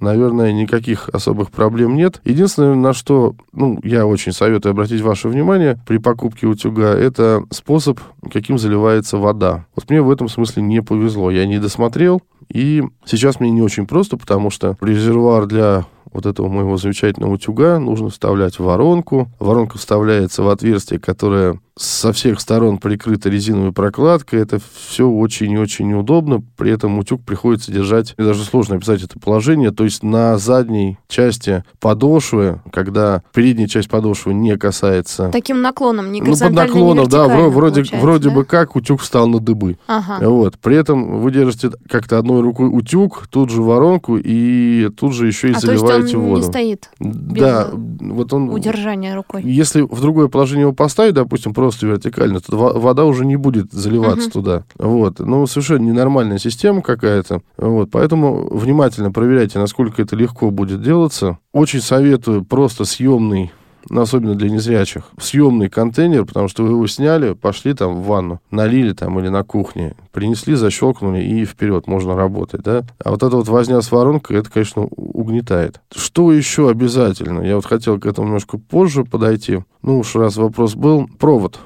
наверное, 0.00 0.52
никаких 0.52 1.08
особых 1.10 1.50
проблем 1.50 1.96
нет. 1.96 2.20
Единственное, 2.24 2.74
на 2.74 2.92
что 2.92 3.34
ну, 3.52 3.78
я 3.82 4.06
очень 4.06 4.32
советую 4.32 4.72
обратить 4.72 5.00
ваше 5.00 5.28
внимание 5.28 5.78
при 5.86 5.98
покупке 5.98 6.46
утюга, 6.46 6.94
это 6.94 7.44
способ, 7.50 8.00
каким 8.30 8.58
заливается 8.58 9.18
вода. 9.18 9.66
Вот 9.74 9.88
мне 9.90 10.02
в 10.02 10.10
этом 10.10 10.28
смысле 10.28 10.62
не 10.62 10.82
повезло. 10.82 11.30
Я 11.30 11.46
не 11.46 11.58
досмотрел, 11.58 12.22
и 12.48 12.82
сейчас 13.04 13.40
мне 13.40 13.50
не 13.50 13.62
очень 13.62 13.86
просто, 13.86 14.16
потому 14.16 14.50
что 14.50 14.76
резервуар 14.80 15.46
для 15.46 15.86
вот 16.12 16.26
этого 16.26 16.48
моего 16.48 16.76
замечательного 16.76 17.32
утюга 17.32 17.78
нужно 17.78 18.10
вставлять 18.10 18.58
в 18.58 18.64
воронку. 18.64 19.30
Воронка 19.38 19.78
вставляется 19.78 20.42
в 20.42 20.48
отверстие, 20.48 21.00
которое 21.00 21.58
со 21.76 22.12
всех 22.12 22.40
сторон 22.40 22.78
прикрыта 22.78 23.28
резиновой 23.28 23.72
прокладкой. 23.72 24.40
Это 24.40 24.58
все 24.86 25.08
очень 25.08 25.52
и 25.52 25.58
очень 25.58 25.88
неудобно. 25.88 26.42
При 26.56 26.70
этом 26.70 26.98
утюг 26.98 27.22
приходится 27.24 27.72
держать, 27.72 28.14
мне 28.16 28.26
даже 28.26 28.44
сложно 28.44 28.76
описать 28.76 29.02
это 29.02 29.18
положение, 29.18 29.70
то 29.70 29.84
есть 29.84 30.02
на 30.02 30.38
задней 30.38 30.98
части 31.08 31.64
подошвы, 31.80 32.60
когда 32.72 33.22
передняя 33.32 33.68
часть 33.68 33.88
подошвы 33.88 34.34
не 34.34 34.56
касается... 34.56 35.30
Таким 35.30 35.62
наклоном, 35.62 36.12
не 36.12 36.20
Ну, 36.20 36.36
под 36.36 36.52
наклоном, 36.52 37.08
да, 37.08 37.26
вроде, 37.26 37.84
вроде 37.92 38.28
да? 38.28 38.34
бы 38.34 38.44
как 38.44 38.76
утюг 38.76 39.00
встал 39.00 39.26
на 39.26 39.40
дыбы. 39.40 39.78
Ага. 39.86 40.28
Вот. 40.28 40.58
При 40.58 40.76
этом 40.76 41.20
вы 41.20 41.32
держите 41.32 41.70
как-то 41.88 42.18
одной 42.18 42.42
рукой 42.42 42.68
утюг, 42.68 43.26
тут 43.28 43.50
же 43.50 43.62
воронку, 43.62 44.16
и 44.16 44.90
тут 44.90 45.14
же 45.14 45.26
еще 45.26 45.48
и 45.48 45.54
а 45.54 45.60
заливаете 45.60 46.16
он 46.16 46.24
воду. 46.24 46.42
не 46.42 46.46
стоит 46.46 46.90
да, 46.98 47.68
вот 47.72 48.32
он... 48.32 48.50
удержания 48.50 49.14
рукой. 49.14 49.42
Если 49.42 49.82
в 49.82 50.00
другое 50.00 50.28
положение 50.28 50.62
его 50.62 50.72
поставить, 50.72 51.14
допустим, 51.14 51.54
просто 51.62 51.86
вертикально, 51.86 52.40
то 52.40 52.56
вода 52.56 53.04
уже 53.04 53.24
не 53.24 53.36
будет 53.36 53.72
заливаться 53.72 54.26
угу. 54.26 54.32
туда. 54.32 54.64
Вот. 54.78 55.20
Ну, 55.20 55.46
совершенно 55.46 55.84
ненормальная 55.84 56.38
система 56.38 56.82
какая-то. 56.82 57.40
Вот. 57.56 57.88
Поэтому 57.92 58.48
внимательно 58.50 59.12
проверяйте, 59.12 59.60
насколько 59.60 60.02
это 60.02 60.16
легко 60.16 60.50
будет 60.50 60.82
делаться. 60.82 61.38
Очень 61.52 61.80
советую 61.80 62.44
просто 62.44 62.84
съемный 62.84 63.52
особенно 63.90 64.34
для 64.34 64.50
незрячих, 64.50 65.04
съемный 65.18 65.68
контейнер, 65.68 66.24
потому 66.24 66.48
что 66.48 66.62
вы 66.64 66.70
его 66.70 66.86
сняли, 66.86 67.34
пошли 67.34 67.74
там 67.74 67.94
в 67.94 68.06
ванну, 68.06 68.40
налили 68.50 68.92
там 68.92 69.18
или 69.18 69.28
на 69.28 69.42
кухне, 69.44 69.94
принесли, 70.12 70.54
защелкнули 70.54 71.22
и 71.22 71.44
вперед, 71.44 71.86
можно 71.86 72.14
работать, 72.14 72.62
да. 72.62 72.84
А 73.02 73.10
вот 73.10 73.22
эта 73.22 73.36
вот 73.36 73.48
возня 73.48 73.80
с 73.80 73.90
воронкой, 73.90 74.38
это, 74.38 74.50
конечно, 74.50 74.82
угнетает. 74.82 75.80
Что 75.94 76.32
еще 76.32 76.70
обязательно? 76.70 77.42
Я 77.42 77.56
вот 77.56 77.66
хотел 77.66 77.98
к 77.98 78.06
этому 78.06 78.28
немножко 78.28 78.58
позже 78.58 79.04
подойти. 79.04 79.60
Ну 79.82 79.98
уж 79.98 80.14
раз 80.14 80.36
вопрос 80.36 80.74
был, 80.74 81.08
провод 81.18 81.58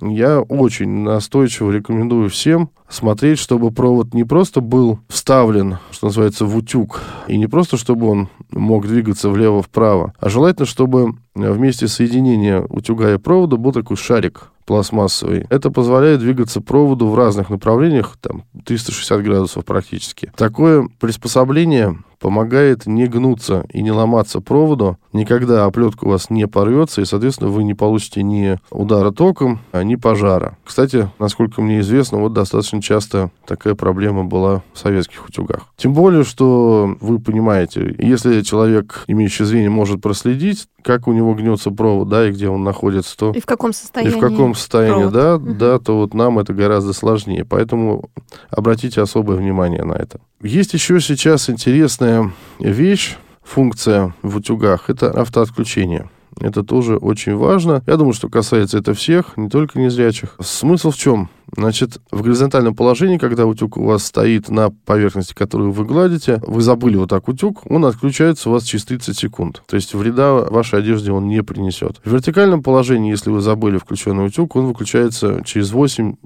я 0.00 0.40
очень 0.40 1.02
настойчиво 1.02 1.70
рекомендую 1.70 2.30
всем 2.30 2.70
смотреть, 2.88 3.38
чтобы 3.38 3.70
провод 3.70 4.14
не 4.14 4.24
просто 4.24 4.60
был 4.60 4.98
вставлен, 5.08 5.78
что 5.90 6.06
называется, 6.06 6.44
в 6.44 6.56
утюг, 6.56 7.00
и 7.28 7.36
не 7.36 7.46
просто, 7.46 7.76
чтобы 7.76 8.08
он 8.08 8.28
мог 8.50 8.86
двигаться 8.86 9.30
влево-вправо, 9.30 10.12
а 10.18 10.28
желательно, 10.28 10.66
чтобы 10.66 11.14
вместе 11.34 11.88
соединения 11.88 12.60
утюга 12.60 13.14
и 13.14 13.18
провода 13.18 13.56
был 13.56 13.72
такой 13.72 13.96
шарик 13.96 14.50
пластмассовый. 14.64 15.46
Это 15.50 15.70
позволяет 15.70 16.20
двигаться 16.20 16.60
проводу 16.60 17.08
в 17.08 17.16
разных 17.16 17.50
направлениях, 17.50 18.16
там 18.20 18.44
360 18.64 19.22
градусов 19.22 19.64
практически. 19.64 20.32
Такое 20.36 20.88
приспособление 21.00 21.98
помогает 22.18 22.86
не 22.86 23.06
гнуться 23.06 23.66
и 23.70 23.82
не 23.82 23.90
ломаться 23.92 24.40
проводу. 24.40 24.96
Никогда 25.14 25.64
оплетка 25.64 26.04
у 26.04 26.08
вас 26.08 26.28
не 26.28 26.46
порвется, 26.48 27.00
и, 27.00 27.04
соответственно, 27.04 27.48
вы 27.48 27.62
не 27.62 27.72
получите 27.72 28.22
ни 28.24 28.58
удара 28.70 29.12
током, 29.12 29.60
а 29.70 29.84
ни 29.84 29.94
пожара. 29.94 30.58
Кстати, 30.64 31.08
насколько 31.20 31.62
мне 31.62 31.80
известно, 31.80 32.18
вот 32.18 32.32
достаточно 32.32 32.82
часто 32.82 33.30
такая 33.46 33.76
проблема 33.76 34.24
была 34.24 34.62
в 34.72 34.78
советских 34.78 35.24
утюгах. 35.28 35.68
Тем 35.76 35.94
более, 35.94 36.24
что 36.24 36.96
вы 37.00 37.20
понимаете, 37.20 37.94
если 37.98 38.42
человек, 38.42 39.04
имеющий 39.06 39.44
зрение, 39.44 39.70
может 39.70 40.02
проследить, 40.02 40.66
как 40.82 41.06
у 41.06 41.12
него 41.12 41.32
гнется 41.34 41.70
провод, 41.70 42.08
да, 42.08 42.28
и 42.28 42.32
где 42.32 42.48
он 42.48 42.64
находится, 42.64 43.16
то... 43.16 43.30
И 43.30 43.40
в 43.40 43.46
каком 43.46 43.72
состоянии? 43.72 44.12
И 44.12 44.16
в 44.16 44.20
каком 44.20 44.54
состоянии, 44.56 45.08
провод. 45.08 45.12
да, 45.14 45.38
Мгм. 45.38 45.58
да, 45.58 45.78
то 45.78 45.96
вот 45.96 46.12
нам 46.12 46.40
это 46.40 46.52
гораздо 46.52 46.92
сложнее. 46.92 47.44
Поэтому 47.44 48.10
обратите 48.50 49.00
особое 49.00 49.36
внимание 49.36 49.84
на 49.84 49.94
это. 49.94 50.18
Есть 50.42 50.74
еще 50.74 51.00
сейчас 51.00 51.48
интересная 51.48 52.32
вещь, 52.58 53.16
функция 53.44 54.14
в 54.22 54.36
утюгах, 54.36 54.90
это 54.90 55.10
автоотключение. 55.10 56.08
Это 56.40 56.64
тоже 56.64 56.96
очень 56.96 57.36
важно. 57.36 57.82
Я 57.86 57.96
думаю, 57.96 58.12
что 58.12 58.28
касается 58.28 58.78
это 58.78 58.92
всех, 58.94 59.36
не 59.36 59.48
только 59.48 59.78
незрячих. 59.78 60.36
Смысл 60.40 60.90
в 60.90 60.96
чем? 60.96 61.30
Значит, 61.56 62.00
в 62.10 62.22
горизонтальном 62.22 62.74
положении, 62.74 63.18
когда 63.18 63.46
утюг 63.46 63.76
у 63.76 63.84
вас 63.84 64.04
стоит 64.04 64.48
на 64.48 64.70
поверхности, 64.70 65.34
которую 65.34 65.72
вы 65.72 65.84
гладите, 65.84 66.40
вы 66.46 66.62
забыли 66.62 66.96
вот 66.96 67.10
так 67.10 67.28
утюг, 67.28 67.62
он 67.70 67.84
отключается 67.84 68.48
у 68.48 68.52
вас 68.52 68.64
через 68.64 68.84
30 68.84 69.16
секунд. 69.16 69.62
То 69.66 69.76
есть 69.76 69.94
вреда 69.94 70.34
вашей 70.34 70.78
одежде 70.78 71.12
он 71.12 71.28
не 71.28 71.42
принесет. 71.42 72.00
В 72.04 72.10
вертикальном 72.10 72.62
положении, 72.62 73.10
если 73.10 73.30
вы 73.30 73.40
забыли 73.40 73.78
включенный 73.78 74.26
утюг, 74.26 74.56
он 74.56 74.66
выключается 74.66 75.42
через 75.44 75.72
8-10 75.72 76.16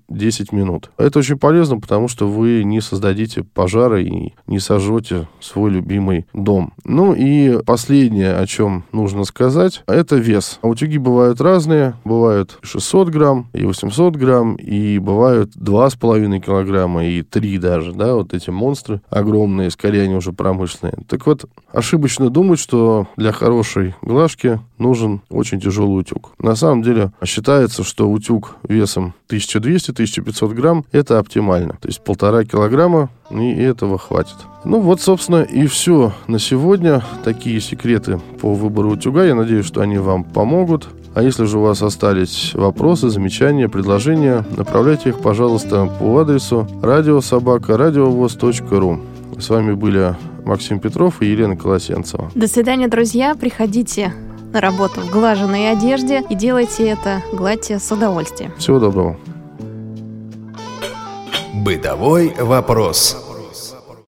минут. 0.53 0.91
Это 0.97 1.19
очень 1.19 1.39
полезно, 1.39 1.79
потому 1.79 2.09
что 2.09 2.29
вы 2.29 2.65
не 2.65 2.81
создадите 2.81 3.43
пожара 3.43 4.01
и 4.01 4.33
не 4.47 4.59
сожжете 4.59 5.29
свой 5.41 5.71
любимый 5.71 6.27
дом. 6.33 6.73
Ну 6.85 7.15
и 7.15 7.63
последнее, 7.65 8.35
о 8.35 8.47
чем 8.47 8.85
нужно 8.93 9.25
сказать, 9.25 9.83
это 9.87 10.17
вес. 10.17 10.59
Утюги 10.63 10.99
бывают 10.99 11.41
разные. 11.41 11.95
Бывают 12.05 12.59
600 12.63 13.09
грамм 13.09 13.49
и 13.53 13.65
800 13.65 14.17
грамм, 14.17 14.55
и 14.57 14.99
бывают 15.19 15.57
2,5 15.57 16.39
килограмма 16.39 17.05
и 17.05 17.23
3 17.23 17.59
даже, 17.59 17.93
да, 17.93 18.15
вот 18.15 18.35
эти 18.35 18.51
монстры 18.51 19.01
огромные, 19.11 19.69
скорее 19.69 20.05
они 20.05 20.15
уже 20.15 20.33
промышленные. 20.33 20.95
Так 21.09 21.27
вот, 21.27 21.45
ошибочно 21.73 22.31
думать, 22.31 22.61
что 22.61 23.09
для 23.17 23.33
хорошей 23.33 23.97
глажки 24.01 24.61
нужен 24.79 25.23
очень 25.29 25.61
тяжелый 25.61 26.03
утюг. 26.03 26.31
На 26.39 26.55
самом 26.55 26.83
деле 26.83 27.11
считается, 27.25 27.83
что 27.83 28.09
утюг 28.09 28.55
весом 28.69 29.13
1200-1500 29.29 30.55
грамм 30.55 30.85
это 30.93 31.19
оптимально. 31.19 31.77
То 31.81 31.89
есть 31.89 32.01
полтора 32.05 32.45
килограмма 32.45 33.11
и 33.31 33.61
этого 33.61 33.99
хватит. 33.99 34.37
Ну 34.65 34.81
вот, 34.81 35.01
собственно, 35.01 35.43
и 35.43 35.67
все 35.67 36.13
на 36.29 36.39
сегодня. 36.39 37.03
Такие 37.25 37.61
секреты 37.61 38.21
по 38.41 38.55
выбору 38.55 38.91
утюга. 38.91 39.25
Я 39.25 39.35
надеюсь, 39.35 39.67
что 39.67 39.81
они 39.81 39.99
вам 39.99 40.23
помогут. 40.23 40.89
А 41.15 41.23
если 41.23 41.45
же 41.45 41.59
у 41.59 41.63
вас 41.63 41.83
остались 41.83 42.53
вопросы, 42.55 43.09
замечания, 43.09 43.69
предложения, 43.69 44.45
направляйте 44.57 45.11
их, 45.11 45.21
пожалуйста, 45.21 45.89
по 45.99 46.19
адресу 46.19 46.67
радиособака.радиовоз.ру. 46.83 49.01
С 49.39 49.51
вами 49.51 49.73
были 49.73 50.17
Максим 50.45 50.81
Петров 50.81 51.23
и 51.23 51.27
Елена 51.27 51.57
Колосенцева. 51.57 52.31
До 52.35 52.49
свидания, 52.49 52.89
друзья. 52.89 53.35
Приходите 53.35 54.13
на 54.53 54.61
работу 54.61 55.01
в 55.01 55.11
глаженной 55.11 55.71
одежде 55.71 56.23
и 56.29 56.35
делайте 56.35 56.89
это, 56.89 57.23
гладьте 57.33 57.79
с 57.79 57.91
удовольствием. 57.93 58.53
Всего 58.59 58.79
доброго. 58.79 59.17
Бытовой 61.55 62.35
вопрос. 62.39 63.28